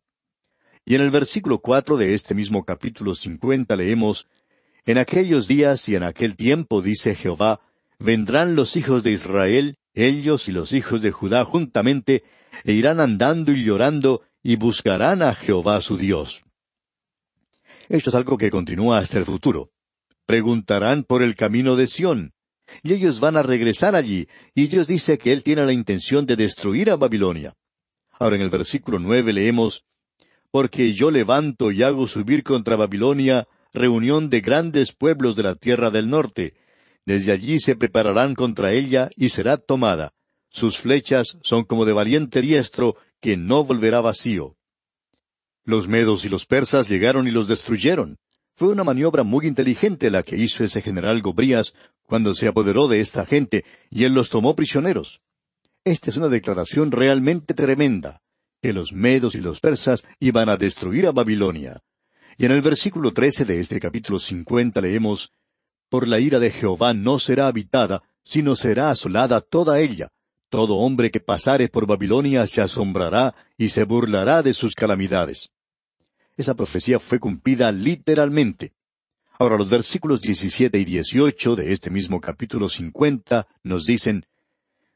Y 0.84 0.94
en 0.94 1.02
el 1.02 1.10
versículo 1.10 1.58
cuatro 1.58 1.96
de 1.96 2.14
este 2.14 2.34
mismo 2.34 2.64
capítulo 2.64 3.14
cincuenta 3.14 3.76
leemos 3.76 4.28
En 4.84 4.98
aquellos 4.98 5.48
días 5.48 5.88
y 5.88 5.96
en 5.96 6.04
aquel 6.04 6.36
tiempo, 6.36 6.80
dice 6.80 7.16
Jehová, 7.16 7.60
vendrán 7.98 8.54
los 8.54 8.76
hijos 8.76 9.02
de 9.02 9.10
Israel, 9.10 9.78
ellos 9.94 10.48
y 10.48 10.52
los 10.52 10.72
hijos 10.72 11.02
de 11.02 11.10
Judá 11.10 11.44
juntamente, 11.44 12.22
e 12.64 12.72
irán 12.72 13.00
andando 13.00 13.50
y 13.50 13.64
llorando, 13.64 14.22
y 14.44 14.54
buscarán 14.54 15.22
a 15.22 15.34
Jehová 15.34 15.80
su 15.80 15.96
Dios. 15.96 16.45
Esto 17.88 18.10
es 18.10 18.16
algo 18.16 18.36
que 18.36 18.50
continúa 18.50 18.98
hasta 18.98 19.18
el 19.18 19.24
futuro. 19.24 19.70
Preguntarán 20.26 21.04
por 21.04 21.22
el 21.22 21.36
camino 21.36 21.76
de 21.76 21.86
Sión, 21.86 22.32
y 22.82 22.94
ellos 22.94 23.20
van 23.20 23.36
a 23.36 23.42
regresar 23.42 23.94
allí, 23.94 24.26
y 24.54 24.66
Dios 24.66 24.88
dice 24.88 25.18
que 25.18 25.32
Él 25.32 25.42
tiene 25.42 25.64
la 25.64 25.72
intención 25.72 26.26
de 26.26 26.36
destruir 26.36 26.90
a 26.90 26.96
Babilonia. 26.96 27.54
Ahora 28.18 28.36
en 28.36 28.42
el 28.42 28.50
versículo 28.50 28.98
nueve 28.98 29.32
leemos, 29.32 29.84
Porque 30.50 30.92
yo 30.94 31.10
levanto 31.10 31.70
y 31.70 31.82
hago 31.82 32.06
subir 32.06 32.42
contra 32.42 32.76
Babilonia 32.76 33.46
reunión 33.72 34.30
de 34.30 34.40
grandes 34.40 34.92
pueblos 34.92 35.36
de 35.36 35.42
la 35.42 35.54
tierra 35.54 35.90
del 35.90 36.08
norte. 36.08 36.54
Desde 37.04 37.32
allí 37.32 37.58
se 37.58 37.76
prepararán 37.76 38.34
contra 38.34 38.72
ella 38.72 39.10
y 39.16 39.28
será 39.28 39.58
tomada. 39.58 40.12
Sus 40.48 40.78
flechas 40.78 41.36
son 41.42 41.64
como 41.64 41.84
de 41.84 41.92
valiente 41.92 42.40
diestro 42.40 42.96
que 43.20 43.36
no 43.36 43.64
volverá 43.64 44.00
vacío. 44.00 44.56
Los 45.66 45.88
medos 45.88 46.24
y 46.24 46.28
los 46.28 46.46
persas 46.46 46.88
llegaron 46.88 47.26
y 47.26 47.32
los 47.32 47.48
destruyeron. 47.48 48.18
Fue 48.54 48.68
una 48.68 48.84
maniobra 48.84 49.24
muy 49.24 49.48
inteligente 49.48 50.12
la 50.12 50.22
que 50.22 50.36
hizo 50.36 50.62
ese 50.62 50.80
general 50.80 51.20
Gobrías 51.22 51.74
cuando 52.04 52.34
se 52.36 52.46
apoderó 52.46 52.86
de 52.86 53.00
esta 53.00 53.26
gente 53.26 53.64
y 53.90 54.04
él 54.04 54.14
los 54.14 54.30
tomó 54.30 54.54
prisioneros. 54.54 55.20
Esta 55.82 56.10
es 56.10 56.16
una 56.18 56.28
declaración 56.28 56.92
realmente 56.92 57.52
tremenda, 57.52 58.22
que 58.62 58.72
los 58.72 58.92
medos 58.92 59.34
y 59.34 59.40
los 59.40 59.58
persas 59.58 60.04
iban 60.20 60.48
a 60.48 60.56
destruir 60.56 61.08
a 61.08 61.12
Babilonia. 61.12 61.82
Y 62.38 62.44
en 62.44 62.52
el 62.52 62.62
versículo 62.62 63.12
trece 63.12 63.44
de 63.44 63.58
este 63.58 63.80
capítulo 63.80 64.20
cincuenta 64.20 64.80
leemos, 64.80 65.32
Por 65.88 66.06
la 66.06 66.20
ira 66.20 66.38
de 66.38 66.52
Jehová 66.52 66.94
no 66.94 67.18
será 67.18 67.48
habitada, 67.48 68.04
sino 68.22 68.54
será 68.54 68.90
asolada 68.90 69.40
toda 69.40 69.80
ella. 69.80 70.10
Todo 70.48 70.76
hombre 70.76 71.10
que 71.10 71.18
pasare 71.18 71.68
por 71.68 71.88
Babilonia 71.88 72.46
se 72.46 72.62
asombrará 72.62 73.34
y 73.58 73.70
se 73.70 73.82
burlará 73.82 74.44
de 74.44 74.54
sus 74.54 74.76
calamidades. 74.76 75.50
Esa 76.36 76.54
profecía 76.54 76.98
fue 76.98 77.18
cumplida 77.18 77.72
literalmente. 77.72 78.74
Ahora 79.38 79.56
los 79.56 79.70
versículos 79.70 80.20
17 80.20 80.78
y 80.78 80.84
18 80.84 81.56
de 81.56 81.72
este 81.72 81.90
mismo 81.90 82.20
capítulo 82.20 82.68
50 82.68 83.46
nos 83.62 83.86
dicen, 83.86 84.26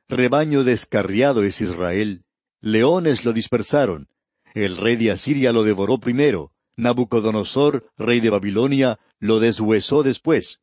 Rebaño 0.08 0.64
descarriado 0.64 1.42
es 1.42 1.60
Israel, 1.60 2.24
leones 2.60 3.24
lo 3.24 3.32
dispersaron, 3.32 4.08
el 4.54 4.76
rey 4.76 4.96
de 4.96 5.12
Asiria 5.12 5.52
lo 5.52 5.62
devoró 5.62 5.98
primero, 5.98 6.52
Nabucodonosor, 6.76 7.90
rey 7.96 8.20
de 8.20 8.30
Babilonia, 8.30 8.98
lo 9.18 9.38
deshuesó 9.38 10.02
después. 10.02 10.60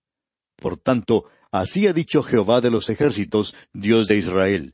Por 0.55 0.77
tanto, 0.77 1.25
así 1.51 1.87
ha 1.87 1.93
dicho 1.93 2.23
Jehová 2.23 2.59
de 2.61 2.71
los 2.71 2.89
ejércitos, 2.89 3.55
Dios 3.73 4.07
de 4.07 4.17
Israel. 4.17 4.73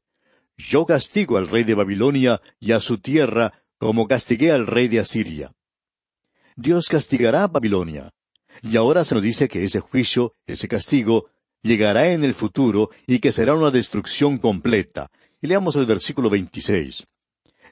Yo 0.58 0.86
castigo 0.86 1.38
al 1.38 1.50
rey 1.50 1.64
de 1.64 1.76
Babilonia 1.76 2.42
y 2.60 2.72
a 2.72 2.80
su 2.80 2.98
tierra 2.98 3.54
como 3.78 4.08
castigué 4.08 4.52
al 4.52 4.68
rey 4.68 4.88
de 4.88 5.00
Asiria. 5.00 5.54
Dios 6.56 6.88
castigará 6.88 7.44
a 7.44 7.48
Babilonia. 7.48 8.12
Y 8.62 8.78
ahora 8.78 9.04
se 9.04 9.16
nos 9.16 9.24
dice 9.24 9.48
que 9.48 9.64
ese 9.64 9.80
juicio, 9.80 10.36
ese 10.46 10.68
castigo, 10.68 11.30
llegará 11.62 12.12
en 12.12 12.24
el 12.24 12.34
futuro 12.34 12.90
y 13.08 13.20
que 13.20 13.32
será 13.32 13.56
una 13.56 13.72
destrucción 13.72 14.38
completa. 14.38 15.10
Y 15.42 15.48
leamos 15.48 15.76
el 15.76 15.86
versículo 15.86 16.30
26. 16.30 17.06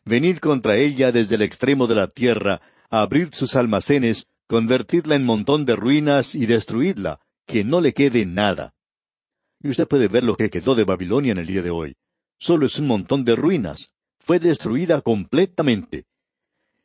Venid 0.06 0.38
contra 0.38 0.78
ella 0.78 1.12
desde 1.12 1.36
el 1.36 1.44
extremo 1.44 1.88
de 1.88 1.96
la 1.96 2.08
tierra, 2.08 2.62
a 2.89 3.02
abrir 3.02 3.34
sus 3.34 3.56
almacenes, 3.56 4.28
convertidla 4.48 5.15
en 5.15 5.24
montón 5.24 5.65
de 5.65 5.76
ruinas 5.76 6.36
y 6.36 6.46
destruidla, 6.46 7.20
que 7.46 7.63
no 7.63 7.80
le 7.82 7.94
quede 7.94 8.26
nada. 8.26 8.74
Y 9.62 9.70
usted 9.70 9.88
puede 9.88 10.08
ver 10.08 10.24
lo 10.24 10.36
que 10.36 10.50
quedó 10.50 10.74
de 10.74 10.84
Babilonia 10.84 11.34
en 11.34 11.38
el 11.38 11.46
día 11.46 11.62
de 11.62 11.70
hoy. 11.70 11.96
Solo 12.39 12.65
es 12.65 12.80
un 12.80 12.88
montón 12.88 13.24
de 13.24 13.36
ruinas. 13.36 13.94
Fue 14.20 14.39
destruida 14.39 15.02
completamente. 15.02 16.06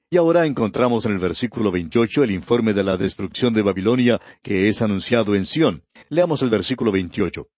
Y 0.08 0.18
ahora 0.18 0.46
encontramos 0.46 1.04
en 1.04 1.12
el 1.12 1.18
versículo 1.18 1.72
28 1.72 2.22
el 2.22 2.30
informe 2.30 2.72
de 2.72 2.84
la 2.84 2.96
destrucción 2.96 3.52
de 3.52 3.62
Babilonia 3.62 4.20
que 4.40 4.68
es 4.68 4.80
anunciado 4.80 5.34
en 5.34 5.44
Sión. 5.44 5.82
Leamos 6.10 6.42
el 6.42 6.50
versículo 6.50 6.92
28. 6.92 7.48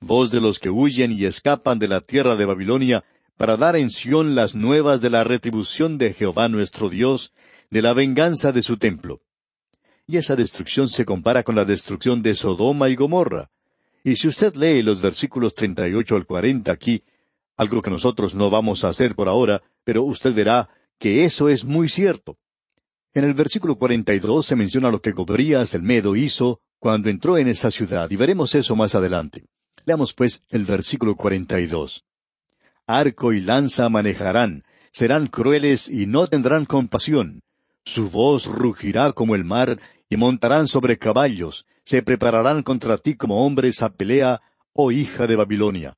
Voz 0.00 0.30
de 0.30 0.40
los 0.40 0.60
que 0.60 0.70
huyen 0.70 1.12
y 1.12 1.26
escapan 1.26 1.78
de 1.78 1.88
la 1.88 2.00
tierra 2.00 2.36
de 2.36 2.46
Babilonia, 2.46 3.04
para 3.36 3.58
dar 3.58 3.76
en 3.76 3.90
Sión 3.90 4.34
las 4.34 4.54
nuevas 4.54 5.02
de 5.02 5.10
la 5.10 5.24
retribución 5.24 5.98
de 5.98 6.14
Jehová 6.14 6.48
nuestro 6.48 6.88
Dios, 6.88 7.34
de 7.68 7.82
la 7.82 7.92
venganza 7.92 8.50
de 8.50 8.62
su 8.62 8.78
templo. 8.78 9.20
Y 10.06 10.16
esa 10.16 10.36
destrucción 10.36 10.88
se 10.88 11.04
compara 11.04 11.42
con 11.42 11.54
la 11.54 11.66
destrucción 11.66 12.22
de 12.22 12.34
Sodoma 12.34 12.88
y 12.88 12.96
Gomorra. 12.96 13.50
Y 14.02 14.14
si 14.14 14.26
usted 14.26 14.54
lee 14.54 14.82
los 14.82 15.02
versículos 15.02 15.54
38 15.54 16.16
al 16.16 16.24
40 16.24 16.72
aquí, 16.72 17.02
algo 17.58 17.82
que 17.82 17.90
nosotros 17.90 18.34
no 18.34 18.48
vamos 18.48 18.84
a 18.84 18.88
hacer 18.88 19.14
por 19.14 19.28
ahora, 19.28 19.60
pero 19.84 20.02
usted 20.04 20.32
verá 20.32 20.70
que 20.98 21.24
eso 21.24 21.48
es 21.48 21.64
muy 21.64 21.88
cierto. 21.88 22.38
En 23.14 23.24
el 23.24 23.34
versículo 23.34 23.76
42 23.76 24.46
se 24.46 24.56
menciona 24.56 24.90
lo 24.90 25.00
que 25.00 25.12
Gobrías 25.12 25.74
el 25.74 25.82
Medo 25.82 26.16
hizo 26.16 26.60
cuando 26.78 27.08
entró 27.08 27.38
en 27.38 27.48
esa 27.48 27.70
ciudad, 27.70 28.10
y 28.10 28.16
veremos 28.16 28.54
eso 28.54 28.76
más 28.76 28.94
adelante. 28.94 29.44
Leamos 29.84 30.12
pues 30.12 30.42
el 30.50 30.64
versículo 30.64 31.16
42. 31.16 32.04
Arco 32.86 33.32
y 33.32 33.40
lanza 33.40 33.88
manejarán, 33.88 34.64
serán 34.92 35.26
crueles 35.26 35.88
y 35.88 36.06
no 36.06 36.26
tendrán 36.26 36.64
compasión. 36.64 37.42
Su 37.84 38.10
voz 38.10 38.46
rugirá 38.46 39.12
como 39.12 39.34
el 39.34 39.44
mar, 39.44 39.80
y 40.10 40.16
montarán 40.16 40.68
sobre 40.68 40.98
caballos, 40.98 41.66
se 41.84 42.02
prepararán 42.02 42.62
contra 42.62 42.98
ti 42.98 43.14
como 43.14 43.44
hombres 43.44 43.82
a 43.82 43.90
pelea, 43.90 44.40
oh 44.72 44.92
hija 44.92 45.26
de 45.26 45.36
Babilonia. 45.36 45.96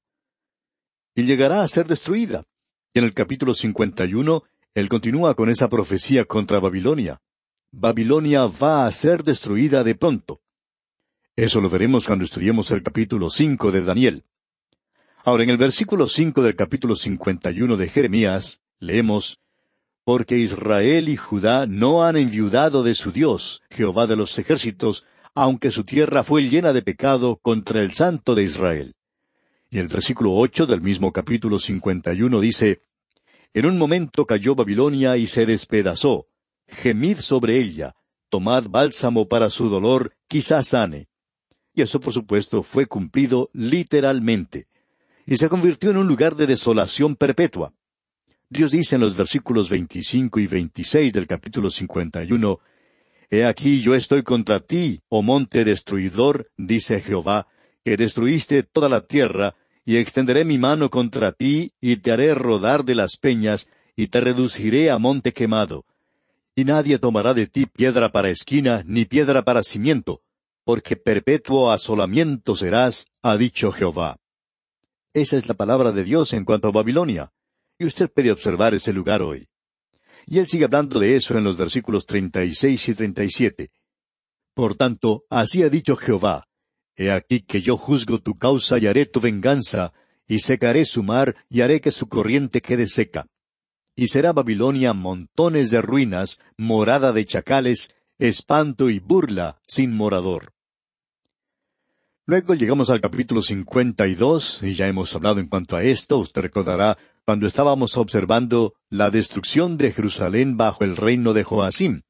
Y 1.14 1.24
llegará 1.24 1.62
a 1.62 1.68
ser 1.68 1.86
destruida. 1.86 2.44
Y 2.92 2.98
en 3.00 3.04
el 3.04 3.14
capítulo 3.14 3.54
51 3.54 4.42
él 4.74 4.88
continúa 4.88 5.34
con 5.34 5.48
esa 5.48 5.68
profecía 5.68 6.24
contra 6.24 6.60
Babilonia. 6.60 7.20
Babilonia 7.72 8.46
va 8.46 8.86
a 8.86 8.92
ser 8.92 9.24
destruida 9.24 9.82
de 9.82 9.94
pronto. 9.94 10.40
Eso 11.36 11.60
lo 11.60 11.70
veremos 11.70 12.06
cuando 12.06 12.24
estudiemos 12.24 12.70
el 12.70 12.82
capítulo 12.82 13.30
cinco 13.30 13.72
de 13.72 13.82
Daniel. 13.82 14.24
Ahora, 15.24 15.44
en 15.44 15.50
el 15.50 15.56
versículo 15.56 16.08
cinco 16.08 16.42
del 16.42 16.56
capítulo 16.56 16.96
cincuenta 16.96 17.50
y 17.50 17.62
uno 17.62 17.76
de 17.76 17.88
Jeremías, 17.88 18.60
leemos 18.78 19.38
Porque 20.04 20.38
Israel 20.38 21.08
y 21.08 21.16
Judá 21.16 21.66
no 21.66 22.04
han 22.04 22.16
enviudado 22.16 22.82
de 22.82 22.94
su 22.94 23.12
Dios, 23.12 23.62
Jehová 23.70 24.06
de 24.06 24.16
los 24.16 24.38
ejércitos, 24.38 25.04
aunque 25.34 25.70
su 25.70 25.84
tierra 25.84 26.24
fue 26.24 26.48
llena 26.48 26.72
de 26.72 26.82
pecado 26.82 27.38
contra 27.40 27.82
el 27.82 27.92
Santo 27.92 28.34
de 28.34 28.44
Israel. 28.44 28.94
Y 29.68 29.78
el 29.78 29.88
versículo 29.88 30.32
ocho 30.34 30.66
del 30.66 30.80
mismo 30.80 31.12
capítulo 31.12 31.58
cincuenta 31.58 32.12
y 32.12 32.22
uno 32.22 32.40
dice 32.40 32.80
En 33.52 33.66
un 33.66 33.78
momento 33.78 34.26
cayó 34.26 34.54
Babilonia 34.54 35.16
y 35.16 35.26
se 35.26 35.44
despedazó. 35.44 36.26
Gemid 36.68 37.18
sobre 37.18 37.58
ella, 37.58 37.96
tomad 38.28 38.68
bálsamo 38.68 39.28
para 39.28 39.50
su 39.50 39.68
dolor, 39.68 40.14
quizás 40.28 40.68
sane. 40.68 41.08
Y 41.74 41.82
eso, 41.82 41.98
por 42.00 42.12
supuesto, 42.12 42.62
fue 42.62 42.86
cumplido 42.86 43.50
literalmente. 43.52 44.68
Y 45.26 45.36
se 45.36 45.48
convirtió 45.48 45.90
en 45.90 45.96
un 45.96 46.06
lugar 46.06 46.36
de 46.36 46.46
desolación 46.46 47.16
perpetua. 47.16 47.72
Dios 48.48 48.72
dice 48.72 48.96
en 48.96 49.00
los 49.02 49.16
versículos 49.16 49.68
veinticinco 49.68 50.40
y 50.40 50.46
veintiséis 50.46 51.12
del 51.12 51.26
capítulo 51.26 51.70
cincuenta 51.70 52.24
y 52.24 52.32
uno, 52.32 52.60
He 53.30 53.44
aquí 53.44 53.80
yo 53.80 53.94
estoy 53.94 54.24
contra 54.24 54.58
ti, 54.58 55.02
oh 55.08 55.22
monte 55.22 55.64
destruidor, 55.64 56.50
dice 56.56 57.00
Jehová, 57.00 57.46
que 57.84 57.96
destruiste 57.96 58.64
toda 58.64 58.88
la 58.88 59.06
tierra, 59.06 59.54
y 59.84 59.96
extenderé 59.96 60.44
mi 60.44 60.58
mano 60.58 60.90
contra 60.90 61.32
ti, 61.32 61.72
y 61.80 61.96
te 61.96 62.12
haré 62.12 62.34
rodar 62.34 62.84
de 62.84 62.94
las 62.94 63.16
peñas, 63.16 63.68
y 63.96 64.08
te 64.08 64.20
reduciré 64.20 64.90
a 64.90 64.98
monte 64.98 65.32
quemado. 65.32 65.84
Y 66.54 66.64
nadie 66.64 66.98
tomará 66.98 67.34
de 67.34 67.46
ti 67.46 67.66
piedra 67.66 68.12
para 68.12 68.28
esquina, 68.28 68.82
ni 68.86 69.04
piedra 69.04 69.42
para 69.42 69.62
cimiento, 69.62 70.22
porque 70.64 70.96
perpetuo 70.96 71.70
asolamiento 71.70 72.54
serás, 72.54 73.08
ha 73.22 73.36
dicho 73.36 73.72
Jehová. 73.72 74.18
Esa 75.12 75.36
es 75.36 75.48
la 75.48 75.54
palabra 75.54 75.92
de 75.92 76.04
Dios 76.04 76.32
en 76.32 76.44
cuanto 76.44 76.68
a 76.68 76.72
Babilonia, 76.72 77.32
y 77.78 77.86
usted 77.86 78.10
puede 78.10 78.30
observar 78.30 78.74
ese 78.74 78.92
lugar 78.92 79.22
hoy. 79.22 79.48
Y 80.26 80.38
él 80.38 80.46
sigue 80.46 80.66
hablando 80.66 81.00
de 81.00 81.16
eso 81.16 81.36
en 81.36 81.44
los 81.44 81.56
versículos 81.56 82.06
treinta 82.06 82.44
y 82.44 82.54
seis 82.54 82.88
y 82.88 82.94
treinta 82.94 83.24
y 83.24 83.30
siete. 83.30 83.70
Por 84.54 84.76
tanto, 84.76 85.24
así 85.30 85.62
ha 85.62 85.68
dicho 85.68 85.96
Jehová, 85.96 86.46
He 86.96 87.10
aquí 87.10 87.40
que 87.40 87.62
yo 87.62 87.76
juzgo 87.76 88.18
tu 88.18 88.36
causa 88.36 88.78
y 88.78 88.86
haré 88.86 89.06
tu 89.06 89.20
venganza, 89.20 89.92
y 90.26 90.38
secaré 90.38 90.84
su 90.84 91.02
mar, 91.02 91.36
y 91.48 91.62
haré 91.62 91.80
que 91.80 91.90
su 91.90 92.08
corriente 92.08 92.60
quede 92.60 92.86
seca. 92.86 93.26
Y 93.96 94.08
será 94.08 94.32
Babilonia 94.32 94.92
montones 94.92 95.70
de 95.70 95.82
ruinas, 95.82 96.38
morada 96.56 97.12
de 97.12 97.24
chacales, 97.24 97.90
espanto 98.18 98.90
y 98.90 98.98
burla 98.98 99.60
sin 99.66 99.94
morador. 99.94 100.52
Luego 102.26 102.54
llegamos 102.54 102.90
al 102.90 103.00
capítulo 103.00 103.42
cincuenta 103.42 104.06
y 104.06 104.14
dos, 104.14 104.60
y 104.62 104.74
ya 104.74 104.86
hemos 104.86 105.14
hablado 105.14 105.40
en 105.40 105.48
cuanto 105.48 105.74
a 105.74 105.82
esto, 105.82 106.18
usted 106.18 106.42
recordará 106.42 106.96
cuando 107.24 107.46
estábamos 107.46 107.96
observando 107.96 108.74
la 108.88 109.10
destrucción 109.10 109.76
de 109.78 109.92
Jerusalén 109.92 110.56
bajo 110.56 110.84
el 110.84 110.96
reino 110.96 111.32
de 111.32 111.44
Joacim. 111.44 112.02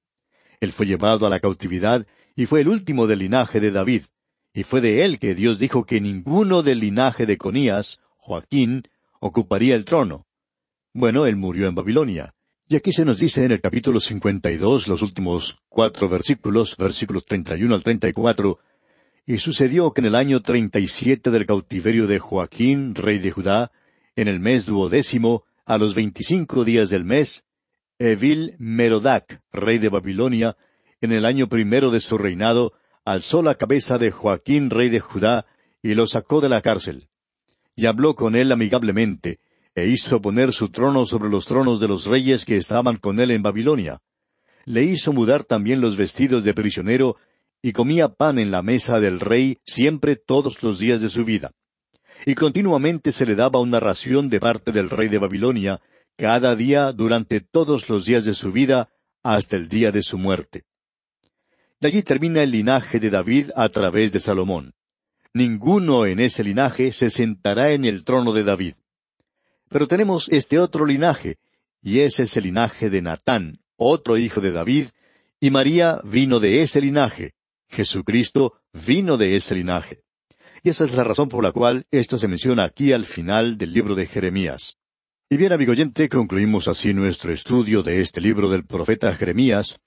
Él 0.61 0.73
fue 0.73 0.87
llevado 0.87 1.27
a 1.27 1.31
la 1.31 1.41
cautividad 1.41 2.07
y 2.37 2.47
fue 2.47 2.61
el 2.61 2.69
último 2.69 3.07
del 3.07 3.21
linaje 3.21 3.61
de 3.61 3.71
David, 3.71 4.03
y 4.53 4.65
fue 4.65 4.81
de 4.81 5.05
él 5.05 5.19
que 5.19 5.35
Dios 5.35 5.59
dijo 5.59 5.85
que 5.85 6.01
ninguno 6.01 6.63
del 6.63 6.81
linaje 6.81 7.27
de 7.27 7.39
Conías, 7.39 8.01
Joaquín, 8.17 8.85
ocuparía 9.21 9.75
el 9.75 9.85
trono. 9.85 10.27
Bueno, 10.93 11.27
él 11.27 11.37
murió 11.37 11.69
en 11.69 11.75
Babilonia. 11.75 12.35
Y 12.69 12.77
aquí 12.77 12.93
se 12.93 13.05
nos 13.05 13.19
dice 13.19 13.45
en 13.45 13.53
el 13.53 13.61
capítulo 13.61 14.01
cincuenta 14.01 14.51
y 14.51 14.57
dos, 14.57 14.87
los 14.87 15.03
últimos 15.03 15.59
cuatro 15.69 16.09
versículos, 16.09 16.77
versículos 16.77 17.25
treinta 17.25 17.57
y 17.57 17.65
uno 17.65 17.75
al 17.75 17.83
treinta 17.83 18.09
y 18.09 18.13
cuatro, 18.13 18.61
y 19.27 19.39
sucedió 19.39 19.93
que 19.93 20.01
en 20.01 20.07
el 20.07 20.15
año 20.15 20.41
treinta 20.41 20.79
y 20.79 20.87
siete 20.87 21.31
del 21.31 21.47
cautiverio 21.47 22.07
de 22.07 22.19
Joaquín, 22.19 22.95
rey 22.95 23.19
de 23.19 23.31
Judá, 23.31 23.73
en 24.17 24.29
el 24.29 24.41
mes 24.41 24.67
duodécimo, 24.67 25.45
a 25.65 25.79
los 25.79 25.95
veinticinco 25.95 26.65
días 26.65 26.91
del 26.91 27.05
mes, 27.05 27.47
Evil 27.99 28.55
Merodac, 28.59 29.43
rey 29.53 29.79
de 29.79 29.89
Babilonia, 29.89 30.57
en 31.01 31.13
el 31.13 31.25
año 31.25 31.49
primero 31.49 31.91
de 31.91 32.01
su 32.01 32.19
reinado, 32.19 32.73
alzó 33.13 33.43
la 33.43 33.55
cabeza 33.55 33.99
de 33.99 34.11
Joaquín, 34.11 34.71
rey 34.71 34.89
de 34.89 35.01
Judá, 35.01 35.47
y 35.83 35.95
lo 35.95 36.07
sacó 36.07 36.41
de 36.41 36.49
la 36.49 36.61
cárcel. 36.61 37.09
Y 37.77 37.87
habló 37.87 38.15
con 38.15 38.37
él 38.37 38.53
amigablemente, 38.53 39.41
e 39.75 39.87
hizo 39.87 40.21
poner 40.21 40.53
su 40.53 40.69
trono 40.69 41.07
sobre 41.07 41.29
los 41.29 41.47
tronos 41.47 41.81
de 41.81 41.89
los 41.89 42.07
reyes 42.07 42.45
que 42.45 42.57
estaban 42.57 42.97
con 42.97 43.21
él 43.21 43.31
en 43.31 43.43
Babilonia. 43.43 44.01
Le 44.65 44.85
hizo 44.85 45.13
mudar 45.13 45.45
también 45.45 45.81
los 45.81 45.97
vestidos 45.97 46.45
de 46.45 46.55
prisionero, 46.55 47.17
y 47.63 47.73
comía 47.73 48.09
pan 48.09 48.39
en 48.39 48.51
la 48.51 48.63
mesa 48.63 49.01
del 49.01 49.21
rey 49.21 49.59
siempre 49.65 50.17
todos 50.17 50.63
los 50.63 50.79
días 50.79 51.01
de 51.01 51.09
su 51.09 51.25
vida 51.25 51.53
y 52.27 52.35
continuamente 52.35 53.13
se 53.13 53.27
le 53.27 53.35
daba 53.35 53.61
una 53.61 53.81
ración 53.81 54.29
de 54.29 54.41
parte 54.41 54.73
del 54.73 54.91
rey 54.91 55.09
de 55.09 55.19
Babilonia, 55.19 55.81
cada 56.17 56.55
día 56.55 56.93
durante 56.93 57.41
todos 57.41 57.89
los 57.89 58.05
días 58.05 58.25
de 58.25 58.35
su 58.35 58.53
vida, 58.53 58.91
hasta 59.23 59.57
el 59.57 59.69
día 59.69 59.93
de 59.93 60.03
su 60.03 60.19
muerte. 60.19 60.65
De 61.81 61.89
allí 61.89 62.03
termina 62.03 62.43
el 62.43 62.51
linaje 62.51 63.01
de 63.01 63.09
David 63.09 63.51
a 63.57 63.71
través 63.71 64.13
de 64.13 64.21
Salomón. 64.21 64.75
Ninguno 65.33 66.05
en 66.05 66.21
ese 66.21 66.45
linaje 66.45 66.93
se 66.93 67.09
sentará 67.09 67.73
en 67.73 67.87
el 67.87 68.05
trono 68.05 68.35
de 68.35 68.45
David. 68.45 68.75
Pero 69.71 69.89
tenemos 69.89 70.29
este 70.29 70.59
otro 70.59 70.85
linaje, 70.85 71.39
y 71.81 72.01
ese 72.01 72.25
es 72.25 72.37
el 72.37 72.45
linaje 72.45 72.91
de 72.91 73.01
Natán, 73.01 73.61
otro 73.77 74.19
hijo 74.19 74.43
de 74.43 74.53
David, 74.53 74.89
y 75.41 75.51
María 75.51 76.01
vino 76.05 76.39
de 76.39 76.61
ese 76.61 76.83
linaje. 76.83 77.33
Jesucristo 77.69 78.61
vino 78.75 79.17
de 79.17 79.37
ese 79.37 79.55
linaje. 79.55 80.03
Y 80.63 80.69
esa 80.69 80.85
es 80.85 80.95
la 80.95 81.05
razón 81.05 81.31
por 81.31 81.43
la 81.43 81.53
cual 81.53 81.87
esto 81.91 82.19
se 82.19 82.29
menciona 82.29 82.65
aquí 82.65 82.93
al 82.93 83.07
final 83.07 83.57
del 83.57 83.73
libro 83.73 83.95
de 83.95 84.07
Jeremías. 84.07 84.77
Y 85.31 85.39
bien, 85.39 85.53
amigo 85.53 85.73
oyente, 85.73 86.11
concluimos 86.11 86.69
así 86.69 86.93
nuestro 86.93 87.33
estudio 87.33 87.83
de 87.83 88.03
este 88.03 88.21
libro 88.21 88.51
del 88.51 88.67
profeta 88.67 89.15
Jeremías, 89.15 89.81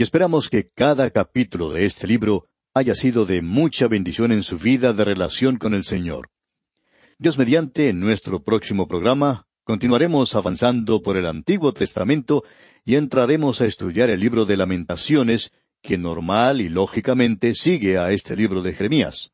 y 0.00 0.02
esperamos 0.02 0.48
que 0.48 0.66
cada 0.66 1.10
capítulo 1.10 1.68
de 1.68 1.84
este 1.84 2.06
libro 2.06 2.46
haya 2.72 2.94
sido 2.94 3.26
de 3.26 3.42
mucha 3.42 3.86
bendición 3.86 4.32
en 4.32 4.42
su 4.42 4.56
vida 4.56 4.94
de 4.94 5.04
relación 5.04 5.58
con 5.58 5.74
el 5.74 5.84
Señor. 5.84 6.30
Dios 7.18 7.36
mediante, 7.36 7.90
en 7.90 8.00
nuestro 8.00 8.42
próximo 8.42 8.88
programa, 8.88 9.46
continuaremos 9.62 10.34
avanzando 10.34 11.02
por 11.02 11.18
el 11.18 11.26
Antiguo 11.26 11.74
Testamento 11.74 12.44
y 12.82 12.94
entraremos 12.94 13.60
a 13.60 13.66
estudiar 13.66 14.08
el 14.08 14.20
libro 14.20 14.46
de 14.46 14.56
lamentaciones, 14.56 15.52
que 15.82 15.98
normal 15.98 16.62
y 16.62 16.70
lógicamente 16.70 17.54
sigue 17.54 17.98
a 17.98 18.10
este 18.10 18.36
libro 18.36 18.62
de 18.62 18.72
Jeremías. 18.72 19.32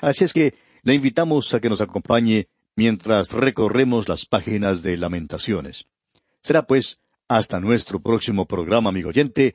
Así 0.00 0.24
es 0.24 0.32
que 0.32 0.54
le 0.82 0.94
invitamos 0.94 1.54
a 1.54 1.60
que 1.60 1.70
nos 1.70 1.80
acompañe 1.80 2.48
mientras 2.74 3.30
recorremos 3.34 4.08
las 4.08 4.26
páginas 4.26 4.82
de 4.82 4.96
Lamentaciones. 4.96 5.86
Será 6.42 6.66
pues 6.66 6.98
hasta 7.28 7.60
nuestro 7.60 8.00
próximo 8.00 8.46
programa, 8.46 8.88
amigo 8.88 9.10
oyente, 9.10 9.54